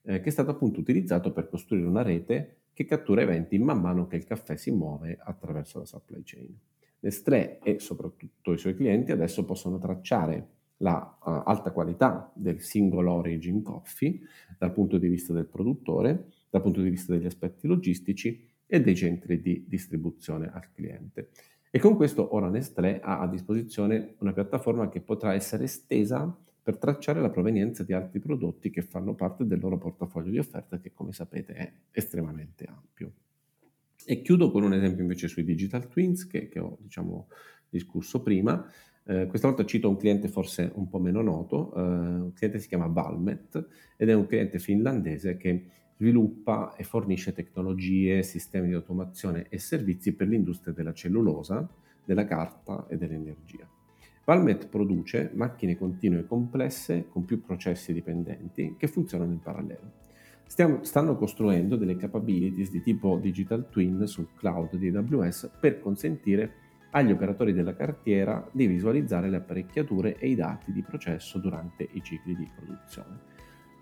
eh, 0.03 0.19
che 0.19 0.29
è 0.29 0.31
stato 0.31 0.51
appunto 0.51 0.79
utilizzato 0.79 1.31
per 1.31 1.49
costruire 1.49 1.87
una 1.87 2.03
rete 2.03 2.60
che 2.81 2.87
cattura 2.87 3.21
eventi 3.21 3.59
man 3.59 3.79
mano 3.79 4.07
che 4.07 4.15
il 4.15 4.23
caffè 4.23 4.55
si 4.55 4.71
muove 4.71 5.17
attraverso 5.21 5.79
la 5.79 5.85
supply 5.85 6.21
chain. 6.23 6.57
Nestlé 7.01 7.59
e 7.59 7.79
soprattutto 7.79 8.53
i 8.53 8.57
suoi 8.57 8.75
clienti 8.75 9.11
adesso 9.11 9.45
possono 9.45 9.77
tracciare 9.77 10.47
la 10.77 11.17
uh, 11.23 11.29
alta 11.45 11.71
qualità 11.71 12.31
del 12.33 12.61
singolo 12.61 13.11
origin 13.13 13.61
coffee 13.61 14.19
dal 14.57 14.71
punto 14.71 14.97
di 14.97 15.07
vista 15.07 15.31
del 15.31 15.45
produttore, 15.45 16.31
dal 16.49 16.61
punto 16.61 16.81
di 16.81 16.89
vista 16.89 17.13
degli 17.13 17.25
aspetti 17.25 17.67
logistici 17.67 18.47
e 18.65 18.81
dei 18.81 18.95
centri 18.95 19.41
di 19.41 19.65
distribuzione 19.67 20.49
al 20.51 20.71
cliente. 20.71 21.29
E 21.69 21.79
con 21.79 21.95
questo 21.95 22.35
ora 22.35 22.49
Nestlé 22.49 22.99
ha 22.99 23.19
a 23.19 23.27
disposizione 23.27 24.15
una 24.19 24.33
piattaforma 24.33 24.89
che 24.89 25.01
potrà 25.01 25.33
essere 25.33 25.65
estesa 25.65 26.35
per 26.63 26.77
tracciare 26.77 27.19
la 27.21 27.29
provenienza 27.29 27.83
di 27.83 27.93
altri 27.93 28.19
prodotti 28.19 28.69
che 28.69 28.81
fanno 28.81 29.15
parte 29.15 29.45
del 29.45 29.59
loro 29.59 29.77
portafoglio 29.77 30.29
di 30.29 30.37
offerta 30.37 30.79
che 30.79 30.93
come 30.93 31.11
sapete 31.11 31.53
è 31.53 31.71
estremamente 31.91 32.65
ampio. 32.65 33.13
E 34.05 34.21
chiudo 34.21 34.51
con 34.51 34.63
un 34.63 34.73
esempio 34.73 35.01
invece 35.01 35.27
sui 35.27 35.43
digital 35.43 35.87
twins 35.87 36.27
che, 36.27 36.47
che 36.49 36.59
ho 36.59 36.77
diciamo, 36.81 37.27
discusso 37.69 38.21
prima. 38.21 38.63
Eh, 39.03 39.25
questa 39.27 39.47
volta 39.47 39.65
cito 39.65 39.89
un 39.89 39.97
cliente 39.97 40.27
forse 40.27 40.71
un 40.75 40.87
po' 40.87 40.99
meno 40.99 41.21
noto, 41.21 41.73
eh, 41.75 41.81
un 41.81 42.33
cliente 42.33 42.59
si 42.59 42.67
chiama 42.67 42.87
Valmet 42.87 43.67
ed 43.97 44.09
è 44.09 44.13
un 44.13 44.27
cliente 44.27 44.59
finlandese 44.59 45.37
che 45.37 45.65
sviluppa 45.95 46.75
e 46.75 46.83
fornisce 46.83 47.31
tecnologie, 47.31 48.23
sistemi 48.23 48.67
di 48.67 48.73
automazione 48.73 49.47
e 49.49 49.59
servizi 49.59 50.13
per 50.13 50.27
l'industria 50.27 50.73
della 50.73 50.93
cellulosa, 50.93 51.67
della 52.03 52.25
carta 52.25 52.87
e 52.87 52.97
dell'energia. 52.97 53.69
Valmet 54.23 54.67
produce 54.67 55.31
macchine 55.33 55.77
continue 55.77 56.25
complesse 56.25 57.07
con 57.09 57.25
più 57.25 57.41
processi 57.41 57.91
dipendenti 57.91 58.75
che 58.77 58.87
funzionano 58.87 59.31
in 59.31 59.39
parallelo. 59.39 59.91
Stiamo, 60.45 60.83
stanno 60.83 61.15
costruendo 61.15 61.75
delle 61.75 61.95
capabilities 61.95 62.69
di 62.69 62.81
tipo 62.81 63.17
digital 63.17 63.69
twin 63.69 64.05
sul 64.05 64.27
cloud 64.35 64.75
di 64.75 64.89
AWS 64.89 65.51
per 65.59 65.79
consentire 65.79 66.53
agli 66.91 67.11
operatori 67.11 67.53
della 67.53 67.73
cartiera 67.73 68.47
di 68.51 68.67
visualizzare 68.67 69.29
le 69.29 69.37
apparecchiature 69.37 70.17
e 70.17 70.29
i 70.29 70.35
dati 70.35 70.71
di 70.71 70.83
processo 70.83 71.39
durante 71.39 71.87
i 71.93 72.03
cicli 72.03 72.35
di 72.35 72.47
produzione. 72.53 73.19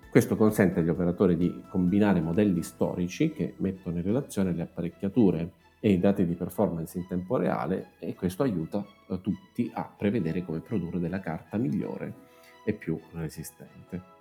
Questo 0.09 0.35
consente 0.35 0.79
agli 0.79 0.89
operatori 0.89 1.35
di 1.35 1.63
combinare 1.69 2.21
modelli 2.21 2.63
storici 2.63 3.31
che 3.31 3.55
mettono 3.57 3.97
in 3.97 4.03
relazione 4.03 4.53
le 4.53 4.61
apparecchiature 4.61 5.51
e 5.79 5.91
i 5.91 5.99
dati 5.99 6.25
di 6.25 6.35
performance 6.35 6.97
in 6.97 7.07
tempo 7.07 7.37
reale 7.37 7.91
e 7.99 8.13
questo 8.15 8.43
aiuta 8.43 8.85
eh, 9.09 9.21
tutti 9.21 9.71
a 9.73 9.83
prevedere 9.83 10.43
come 10.43 10.59
produrre 10.59 10.99
della 10.99 11.19
carta 11.19 11.57
migliore 11.57 12.27
e 12.65 12.73
più 12.73 12.99
resistente. 13.13 14.17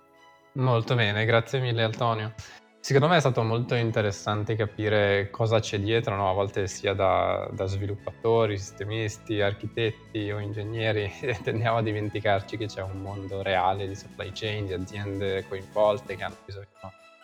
Molto 0.53 0.95
bene, 0.95 1.25
grazie 1.25 1.59
mille 1.59 1.83
Antonio. 1.83 2.33
Secondo 2.81 3.09
me 3.09 3.17
è 3.17 3.19
stato 3.19 3.43
molto 3.43 3.75
interessante 3.75 4.55
capire 4.55 5.29
cosa 5.29 5.59
c'è 5.59 5.79
dietro, 5.79 6.15
no? 6.15 6.29
a 6.29 6.33
volte 6.33 6.65
sia 6.67 6.93
da, 6.93 7.49
da, 7.51 7.65
sviluppatori, 7.65 8.57
sistemisti, 8.57 9.41
architetti 9.41 10.31
o 10.31 10.39
ingegneri, 10.39 11.11
tendiamo 11.43 11.77
a 11.77 11.81
dimenticarci 11.81 12.55
che 12.55 12.67
c'è 12.67 12.81
un 12.81 13.01
mondo 13.01 13.41
reale 13.41 13.85
di 13.85 13.95
supply 13.95 14.31
chain, 14.33 14.65
di 14.65 14.73
aziende 14.73 15.45
coinvolte 15.47 16.15
che 16.15 16.23
hanno 16.23 16.37
bisogno 16.45 16.67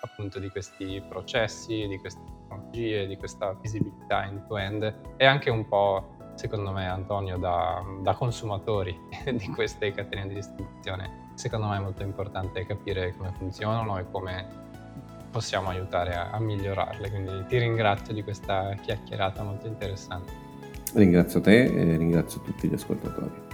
appunto 0.05 0.39
di 0.39 0.49
questi 0.49 1.03
processi, 1.07 1.87
di 1.87 1.97
queste 1.99 2.21
tecnologie, 2.23 3.07
di 3.07 3.17
questa 3.17 3.53
visibilità 3.59 4.25
end-to-end 4.25 5.01
e 5.17 5.25
anche 5.25 5.49
un 5.49 5.67
po', 5.67 6.15
secondo 6.35 6.71
me 6.71 6.87
Antonio, 6.87 7.37
da, 7.37 7.83
da 8.01 8.13
consumatori 8.13 8.97
di 9.31 9.47
queste 9.49 9.91
catene 9.91 10.27
di 10.27 10.35
distribuzione. 10.35 11.23
Secondo 11.35 11.67
me 11.67 11.77
è 11.77 11.79
molto 11.81 12.03
importante 12.03 12.65
capire 12.65 13.13
come 13.17 13.33
funzionano 13.37 13.97
e 13.97 14.05
come 14.09 14.47
possiamo 15.31 15.69
aiutare 15.69 16.15
a, 16.15 16.29
a 16.31 16.39
migliorarle. 16.39 17.09
Quindi 17.09 17.45
ti 17.47 17.57
ringrazio 17.57 18.13
di 18.13 18.23
questa 18.23 18.73
chiacchierata 18.81 19.43
molto 19.43 19.67
interessante. 19.67 20.31
Ringrazio 20.93 21.41
te 21.41 21.65
e 21.65 21.97
ringrazio 21.97 22.39
tutti 22.41 22.69
gli 22.69 22.73
ascoltatori. 22.73 23.44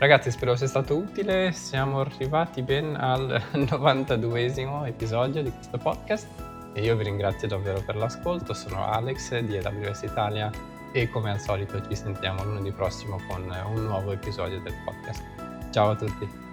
Ragazzi, 0.00 0.30
spero 0.30 0.56
sia 0.56 0.66
stato 0.66 0.96
utile. 0.96 1.52
Siamo 1.52 2.00
arrivati 2.00 2.62
ben 2.62 2.96
al 2.96 3.38
92esimo 3.52 4.86
episodio 4.86 5.42
di 5.42 5.52
questo 5.52 5.76
podcast 5.76 6.26
e 6.72 6.80
io 6.80 6.96
vi 6.96 7.04
ringrazio 7.04 7.46
davvero 7.46 7.82
per 7.84 7.96
l'ascolto. 7.96 8.54
Sono 8.54 8.86
Alex 8.86 9.38
di 9.40 9.58
AWS 9.58 10.00
Italia 10.04 10.50
e 10.94 11.10
come 11.10 11.32
al 11.32 11.38
solito 11.38 11.86
ci 11.86 11.94
sentiamo 11.94 12.42
lunedì 12.42 12.72
prossimo 12.72 13.20
con 13.28 13.42
un 13.42 13.84
nuovo 13.84 14.12
episodio 14.12 14.58
del 14.62 14.72
podcast. 14.86 15.22
Ciao 15.70 15.90
a 15.90 15.96
tutti. 15.96 16.49